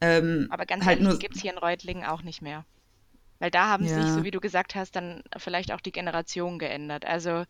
[0.00, 2.66] ähm, Aber ganz halt ehrlich, gibt es hier in Reutlingen auch nicht mehr.
[3.38, 4.02] Weil da haben ja.
[4.02, 7.04] sich, so wie du gesagt hast, dann vielleicht auch die Generation geändert.
[7.04, 7.44] Also,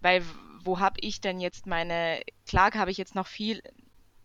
[0.00, 0.22] weil
[0.64, 3.62] wo habe ich denn jetzt meine, klar habe ich jetzt noch viel,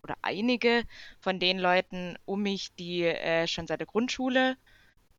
[0.03, 0.83] oder einige
[1.19, 4.57] von den Leuten um mich, die äh, schon seit der Grundschule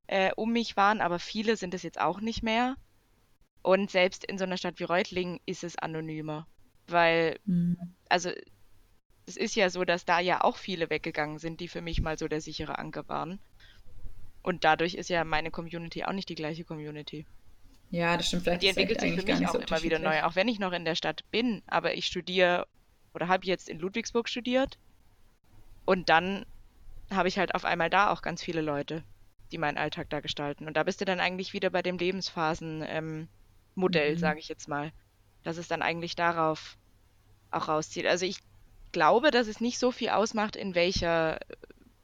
[0.06, 2.76] äh, um mich waren, aber viele sind es jetzt auch nicht mehr.
[3.62, 6.46] Und selbst in so einer Stadt wie Reutlingen ist es anonymer,
[6.86, 7.76] weil, mhm.
[8.08, 8.30] also
[9.26, 12.18] es ist ja so, dass da ja auch viele weggegangen sind, die für mich mal
[12.18, 13.38] so der sichere Anker waren.
[14.42, 17.26] Und dadurch ist ja meine Community auch nicht die gleiche Community.
[17.90, 18.44] Ja, das stimmt.
[18.44, 20.72] Vielleicht die entwickelt sich für mich auch so immer wieder neu, auch wenn ich noch
[20.72, 22.66] in der Stadt bin, aber ich studiere
[23.14, 24.78] oder habe jetzt in Ludwigsburg studiert.
[25.84, 26.46] Und dann
[27.10, 29.02] habe ich halt auf einmal da auch ganz viele Leute,
[29.50, 30.68] die meinen Alltag da gestalten.
[30.68, 33.28] Und da bist du dann eigentlich wieder bei dem Lebensphasen-Modell,
[34.08, 34.18] ähm, mhm.
[34.18, 34.92] sage ich jetzt mal.
[35.42, 36.76] Dass es dann eigentlich darauf
[37.50, 38.06] auch rauszieht.
[38.06, 38.38] Also ich
[38.92, 41.40] glaube, dass es nicht so viel ausmacht, in welcher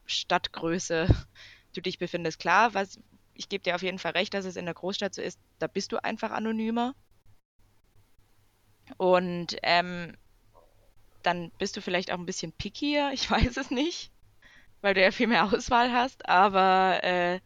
[0.06, 1.06] Stadtgröße
[1.76, 2.38] du dich befindest.
[2.38, 2.98] Klar, was,
[3.34, 5.66] ich gebe dir auf jeden Fall recht, dass es in der Großstadt so ist, da
[5.66, 6.94] bist du einfach anonymer.
[8.96, 10.16] Und ähm,
[11.22, 14.10] dann bist du vielleicht auch ein bisschen pickier, ich weiß es nicht,
[14.80, 17.40] weil du ja viel mehr Auswahl hast, aber äh,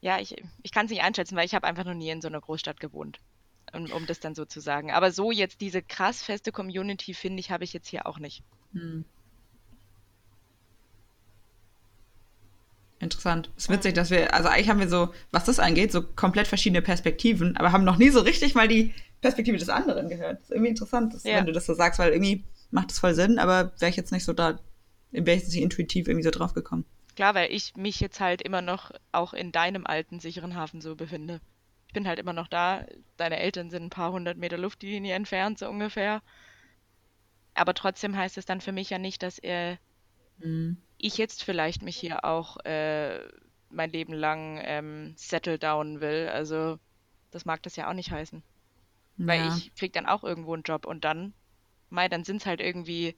[0.00, 2.28] ja, ich, ich kann es nicht einschätzen, weil ich habe einfach noch nie in so
[2.28, 3.20] einer Großstadt gewohnt,
[3.72, 4.90] um, um, das dann so zu sagen.
[4.90, 8.42] Aber so jetzt diese krass feste Community, finde ich, habe ich jetzt hier auch nicht.
[8.72, 9.04] Hm.
[13.00, 13.50] Interessant.
[13.56, 16.46] Es ist witzig, dass wir, also eigentlich haben wir so, was das angeht, so komplett
[16.46, 20.36] verschiedene Perspektiven, aber haben noch nie so richtig mal die Perspektive des anderen gehört.
[20.36, 21.38] Das ist irgendwie interessant, dass, ja.
[21.38, 24.12] wenn du das so sagst, weil irgendwie macht das voll Sinn, aber wäre ich jetzt
[24.12, 24.58] nicht so da,
[25.12, 26.84] wäre ich jetzt nicht intuitiv irgendwie so drauf gekommen.
[27.16, 30.94] Klar, weil ich mich jetzt halt immer noch auch in deinem alten sicheren Hafen so
[30.94, 31.40] befinde.
[31.88, 32.84] Ich bin halt immer noch da.
[33.16, 36.22] Deine Eltern sind ein paar hundert Meter Luftlinie entfernt, so ungefähr.
[37.54, 39.78] Aber trotzdem heißt es dann für mich ja nicht, dass er
[40.38, 43.20] mhm ich jetzt vielleicht mich hier auch äh,
[43.70, 46.28] mein Leben lang ähm, settle down will.
[46.32, 46.78] Also
[47.30, 48.42] das mag das ja auch nicht heißen.
[49.18, 49.26] Ja.
[49.26, 51.34] Weil ich krieg dann auch irgendwo einen Job und dann,
[51.88, 53.16] mei, dann sind es halt irgendwie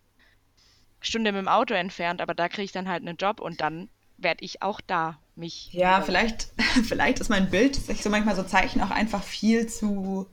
[1.00, 3.88] Stunde mit dem Auto entfernt, aber da kriege ich dann halt einen Job und dann
[4.18, 5.72] werde ich auch da mich.
[5.72, 6.52] Ja, vielleicht,
[6.84, 10.28] vielleicht ist mein Bild, das ich so manchmal so zeichne, auch einfach viel zu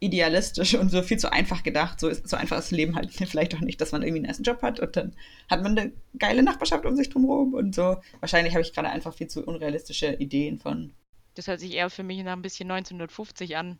[0.00, 2.00] idealistisch und so viel zu einfach gedacht.
[2.00, 4.26] So, ist, so einfach ist das Leben halt vielleicht auch nicht, dass man irgendwie einen
[4.26, 5.14] ersten Job hat und dann
[5.50, 7.96] hat man eine geile Nachbarschaft um sich drumherum und so.
[8.20, 10.92] Wahrscheinlich habe ich gerade einfach viel zu unrealistische Ideen von.
[11.34, 13.78] Das hört sich eher für mich nach ein bisschen 1950 an.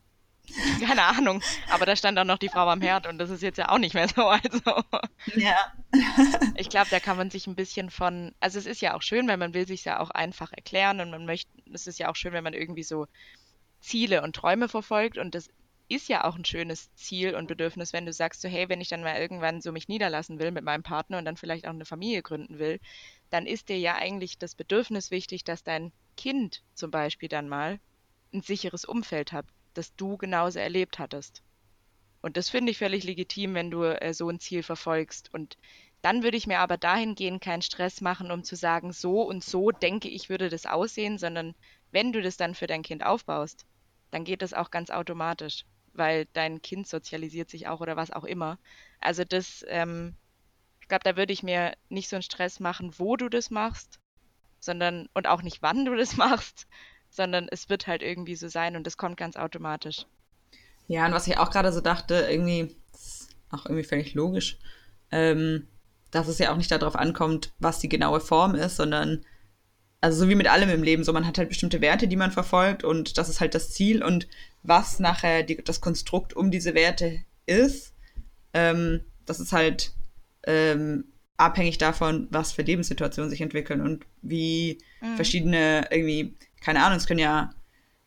[0.86, 1.42] Keine Ahnung.
[1.70, 3.78] Aber da stand auch noch die Frau am Herd und das ist jetzt ja auch
[3.78, 4.26] nicht mehr so.
[4.26, 4.82] Also.
[5.34, 5.72] Ja.
[6.56, 8.34] ich glaube, da kann man sich ein bisschen von.
[8.40, 11.10] Also es ist ja auch schön, weil man will sich ja auch einfach erklären und
[11.10, 11.50] man möchte.
[11.72, 13.06] Es ist ja auch schön, wenn man irgendwie so
[13.80, 15.50] Ziele und Träume verfolgt und das
[15.88, 18.88] ist ja auch ein schönes Ziel und Bedürfnis, wenn du sagst, so hey, wenn ich
[18.88, 21.86] dann mal irgendwann so mich niederlassen will mit meinem Partner und dann vielleicht auch eine
[21.86, 22.78] Familie gründen will,
[23.30, 27.80] dann ist dir ja eigentlich das Bedürfnis wichtig, dass dein Kind zum Beispiel dann mal
[28.34, 31.42] ein sicheres Umfeld hat, das du genauso erlebt hattest.
[32.20, 35.32] Und das finde ich völlig legitim, wenn du äh, so ein Ziel verfolgst.
[35.32, 35.56] Und
[36.02, 39.70] dann würde ich mir aber dahingehend keinen Stress machen, um zu sagen, so und so
[39.70, 41.54] denke ich, würde das aussehen, sondern
[41.92, 43.64] wenn du das dann für dein Kind aufbaust,
[44.10, 45.64] dann geht das auch ganz automatisch
[45.98, 48.58] weil dein Kind sozialisiert sich auch oder was auch immer.
[49.00, 50.14] Also das, ähm,
[50.80, 53.98] ich glaube, da würde ich mir nicht so einen Stress machen, wo du das machst,
[54.60, 56.66] sondern und auch nicht, wann du das machst,
[57.10, 60.06] sondern es wird halt irgendwie so sein und das kommt ganz automatisch.
[60.86, 62.74] Ja, und was ich auch gerade so dachte, irgendwie,
[63.50, 64.58] auch irgendwie völlig logisch,
[65.10, 65.68] ähm,
[66.10, 69.24] dass es ja auch nicht darauf ankommt, was die genaue Form ist, sondern
[70.00, 72.30] also so wie mit allem im Leben, so man hat halt bestimmte Werte, die man
[72.30, 74.28] verfolgt und das ist halt das Ziel und
[74.62, 77.94] was nachher die, das Konstrukt um diese Werte ist,
[78.54, 79.92] ähm, das ist halt
[80.46, 81.04] ähm,
[81.36, 85.16] abhängig davon, was für Lebenssituationen sich entwickeln und wie mhm.
[85.16, 87.50] verschiedene irgendwie, keine Ahnung, es können ja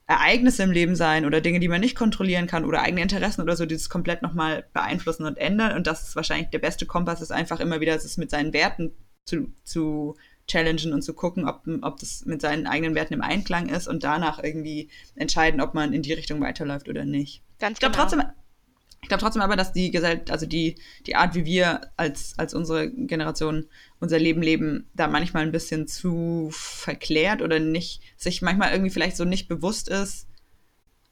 [0.07, 3.55] Ereignisse im Leben sein oder Dinge, die man nicht kontrollieren kann oder eigene Interessen oder
[3.55, 5.75] so, die das komplett nochmal beeinflussen und ändern.
[5.75, 8.91] Und das ist wahrscheinlich der beste Kompass, ist einfach immer wieder, es mit seinen Werten
[9.25, 10.17] zu, zu
[10.51, 14.03] challengen und zu gucken, ob, ob das mit seinen eigenen Werten im Einklang ist und
[14.03, 17.41] danach irgendwie entscheiden, ob man in die Richtung weiterläuft oder nicht.
[17.59, 18.03] Ganz ich glaube genau.
[18.03, 18.23] trotzdem,
[19.01, 20.75] ich glaube trotzdem aber, dass die Gesellschaft, also die,
[21.05, 23.67] die Art, wie wir als, als unsere Generation
[23.99, 29.17] unser Leben leben, da manchmal ein bisschen zu verklärt oder nicht, sich manchmal irgendwie vielleicht
[29.17, 30.27] so nicht bewusst ist,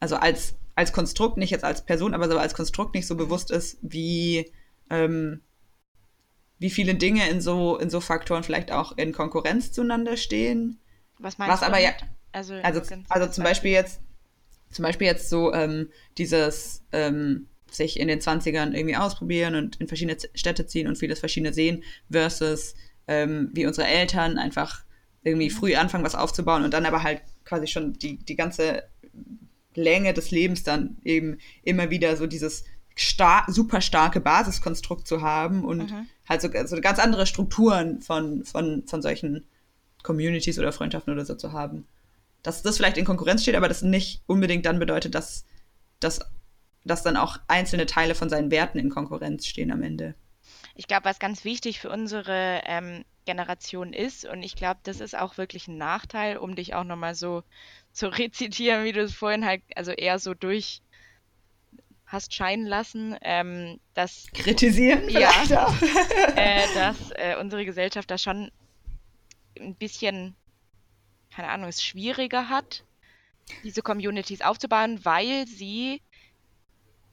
[0.00, 3.50] also als, als Konstrukt, nicht jetzt als Person, aber so als Konstrukt nicht so bewusst
[3.50, 4.52] ist, wie,
[4.90, 5.40] ähm,
[6.60, 10.78] wie viele Dinge in so, in so Faktoren vielleicht auch in Konkurrenz zueinander stehen.
[11.18, 11.66] Was meinst Was du?
[11.66, 11.92] aber ja,
[12.32, 14.00] also, also, also zum Beispiel jetzt,
[14.70, 15.88] zum Beispiel jetzt so ähm,
[16.18, 21.18] dieses ähm, sich in den 20ern irgendwie ausprobieren und in verschiedene Städte ziehen und vieles
[21.18, 22.74] verschiedene sehen, versus
[23.08, 24.84] ähm, wie unsere Eltern einfach
[25.22, 25.54] irgendwie mhm.
[25.54, 28.84] früh anfangen, was aufzubauen und dann aber halt quasi schon die, die ganze
[29.74, 32.64] Länge des Lebens dann eben immer wieder so dieses
[33.00, 36.06] star super starke Basiskonstrukt zu haben und mhm.
[36.28, 39.46] halt so, so ganz andere Strukturen von, von, von solchen
[40.02, 41.86] Communities oder Freundschaften oder so zu haben.
[42.42, 45.46] Dass das vielleicht in Konkurrenz steht, aber das nicht unbedingt dann bedeutet, dass,
[45.98, 46.20] dass,
[46.84, 50.14] dass dann auch einzelne Teile von seinen Werten in Konkurrenz stehen am Ende.
[50.74, 55.16] Ich glaube, was ganz wichtig für unsere ähm, Generation ist, und ich glaube, das ist
[55.16, 57.44] auch wirklich ein Nachteil, um dich auch nochmal so
[57.92, 60.82] zu rezitieren, wie du es vorhin halt, also eher so durch
[62.10, 65.74] hast scheinen lassen, ähm, dass kritisieren ja, auch.
[66.36, 68.50] äh, dass äh, unsere Gesellschaft da schon
[69.58, 70.34] ein bisschen,
[71.34, 72.84] keine Ahnung, es schwieriger hat,
[73.62, 76.02] diese Communities aufzubauen, weil sie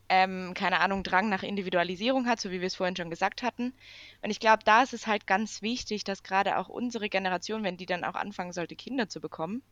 [0.09, 3.73] ähm, keine Ahnung, Drang nach Individualisierung hat, so wie wir es vorhin schon gesagt hatten.
[4.21, 7.77] Und ich glaube, da ist es halt ganz wichtig, dass gerade auch unsere Generation, wenn
[7.77, 9.63] die dann auch anfangen sollte, Kinder zu bekommen,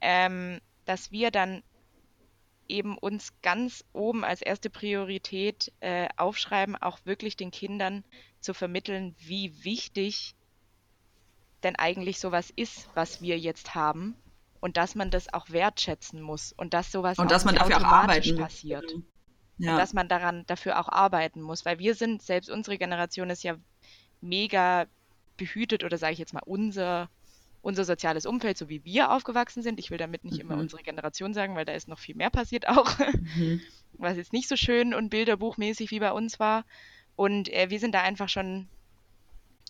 [0.00, 1.62] ähm, dass wir dann
[2.68, 8.04] eben uns ganz oben als erste Priorität äh, aufschreiben, auch wirklich den Kindern
[8.40, 10.34] zu vermitteln, wie wichtig
[11.62, 14.16] denn eigentlich sowas ist, was wir jetzt haben
[14.60, 17.84] und dass man das auch wertschätzen muss und dass sowas und dass man dafür auch
[17.84, 18.84] arbeiten passiert.
[19.58, 19.72] Ja.
[19.72, 23.42] Und dass man daran dafür auch arbeiten muss, weil wir sind, selbst unsere Generation ist
[23.42, 23.56] ja
[24.20, 24.86] mega
[25.36, 27.08] behütet oder sage ich jetzt mal unser
[27.66, 29.80] unser soziales Umfeld, so wie wir aufgewachsen sind.
[29.80, 30.52] Ich will damit nicht mhm.
[30.52, 32.96] immer unsere Generation sagen, weil da ist noch viel mehr passiert auch,
[33.34, 33.60] mhm.
[33.94, 36.64] was jetzt nicht so schön und bilderbuchmäßig wie bei uns war.
[37.16, 38.68] Und äh, wir sind da einfach schon,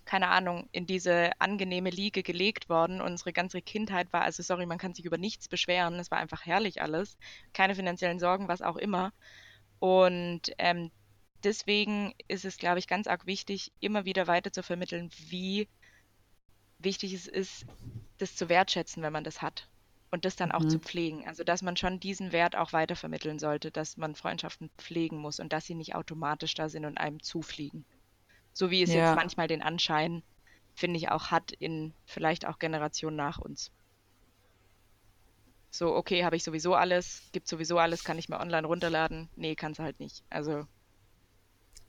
[0.05, 3.01] keine Ahnung, in diese angenehme Liege gelegt worden.
[3.01, 5.95] Unsere ganze Kindheit war, also sorry, man kann sich über nichts beschweren.
[5.95, 7.17] Es war einfach herrlich alles.
[7.55, 9.15] Keine finanziellen Sorgen, was auch immer.
[9.79, 10.91] Und ähm,
[11.45, 15.67] deswegen ist es, glaube ich, ganz arg wichtig, immer wieder weiter zu vermitteln, wie
[16.79, 17.67] wichtig es ist,
[18.19, 19.69] das zu wertschätzen, wenn man das hat.
[20.13, 20.71] Und das dann auch mhm.
[20.71, 21.27] zu pflegen.
[21.27, 25.53] Also, dass man schon diesen Wert auch weitervermitteln sollte, dass man Freundschaften pflegen muss und
[25.53, 27.85] dass sie nicht automatisch da sind und einem zufliegen.
[28.53, 29.09] So wie es ja.
[29.09, 30.23] jetzt manchmal den Anschein,
[30.75, 33.73] finde ich, auch hat in vielleicht auch Generationen nach uns.
[35.71, 39.29] So, okay, habe ich sowieso alles, gibt sowieso alles, kann ich mir online runterladen.
[39.37, 40.25] Nee, kannst du halt nicht.
[40.31, 40.67] Also.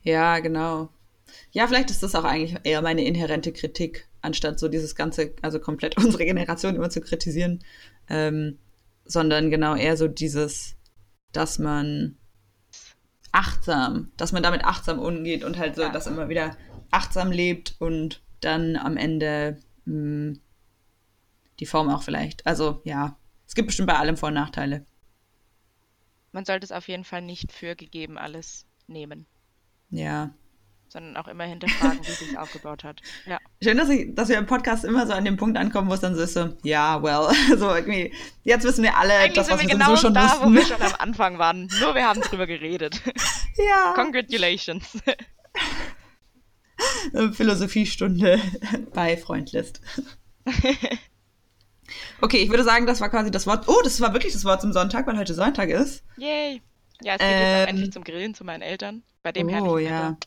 [0.02, 0.90] Ja, genau.
[1.52, 5.60] Ja, vielleicht ist das auch eigentlich eher meine inhärente Kritik, anstatt so dieses ganze, also
[5.60, 7.64] komplett unsere Generation immer zu kritisieren,
[8.10, 8.60] ähm,
[9.06, 10.76] sondern genau eher so dieses,
[11.32, 12.18] dass man
[13.32, 15.90] achtsam, dass man damit achtsam umgeht und halt so, ja.
[15.90, 16.58] dass immer wieder
[16.92, 20.42] achtsam lebt und dann am Ende mh, hm,
[21.60, 22.46] die Form auch vielleicht.
[22.46, 24.86] Also ja, es gibt bestimmt bei allem Vor- und Nachteile.
[26.32, 29.26] Man sollte es auf jeden Fall nicht für gegeben alles nehmen.
[29.90, 30.34] Ja,
[30.90, 33.02] sondern auch immer hinterfragen, wie sich aufgebaut hat.
[33.26, 33.40] Ja.
[33.62, 36.00] Schön, dass, ich, dass wir im Podcast immer so an dem Punkt ankommen, wo es
[36.00, 37.28] dann so ist, so, ja, well,
[37.58, 38.14] so irgendwie,
[38.44, 40.46] jetzt wissen wir alle Eigentlich das, was wir, genau schon da, wussten.
[40.46, 41.70] wo wir schon am Anfang waren.
[41.80, 43.02] Nur wir haben drüber geredet.
[43.60, 43.94] Ja.
[43.96, 45.00] Congratulations.
[47.34, 48.40] Philosophiestunde
[48.94, 49.82] bei Freundlist.
[52.22, 53.68] Okay, ich würde sagen, das war quasi das Wort.
[53.68, 56.04] Oh, das war wirklich das Wort zum Sonntag, weil heute Sonntag ist.
[56.18, 56.62] Yay.
[57.02, 59.02] Ja, es geht ähm, jetzt auch endlich zum Grillen zu meinen Eltern.
[59.24, 59.90] Bei dem oh, ja.
[59.90, 60.18] Wetter.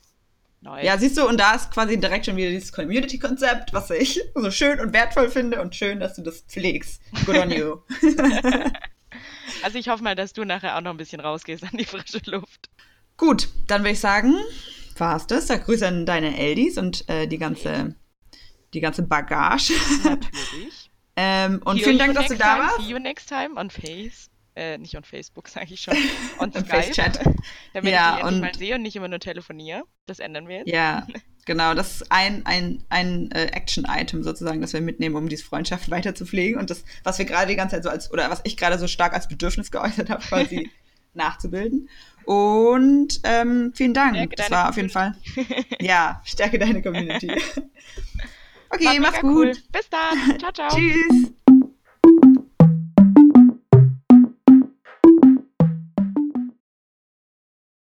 [0.63, 0.85] Nice.
[0.85, 4.51] Ja, siehst du, und da ist quasi direkt schon wieder dieses Community-Konzept, was ich so
[4.51, 7.01] schön und wertvoll finde und schön, dass du das pflegst.
[7.25, 7.77] Good on you.
[9.63, 12.21] also ich hoffe mal, dass du nachher auch noch ein bisschen rausgehst an die frische
[12.25, 12.69] Luft.
[13.17, 14.35] Gut, dann würde ich sagen,
[14.97, 15.47] war's das.
[15.47, 17.95] Da Grüße an deine Eldis und äh, die ganze,
[18.75, 19.73] die ganze Bagage.
[20.03, 20.91] Natürlich.
[21.15, 22.77] ähm, und vielen Dank, dass du da warst.
[22.77, 25.95] See you next time on Face äh, nicht on Facebook, sage ich schon,
[26.39, 27.19] on Skype, chat
[27.73, 29.83] damit ja, ich die und, mal sehe und nicht immer nur telefoniere.
[30.05, 30.69] Das ändern wir jetzt.
[30.69, 31.07] Ja,
[31.45, 31.73] genau.
[31.73, 36.15] Das ist ein, ein, ein äh, Action-Item sozusagen, das wir mitnehmen, um diese Freundschaft weiter
[36.15, 38.57] zu pflegen und das, was wir gerade die ganze Zeit so als, oder was ich
[38.57, 40.69] gerade so stark als Bedürfnis geäußert habe, quasi
[41.13, 41.89] nachzubilden.
[42.23, 44.15] Und ähm, vielen Dank.
[44.15, 45.15] Stärke das war auf jeden Fall.
[45.79, 47.31] Ja, stärke deine Community.
[48.69, 49.33] okay, mach's gut.
[49.33, 49.53] Cool.
[49.71, 50.39] Bis dann.
[50.39, 50.69] Ciao, ciao.
[50.69, 51.31] Tschüss.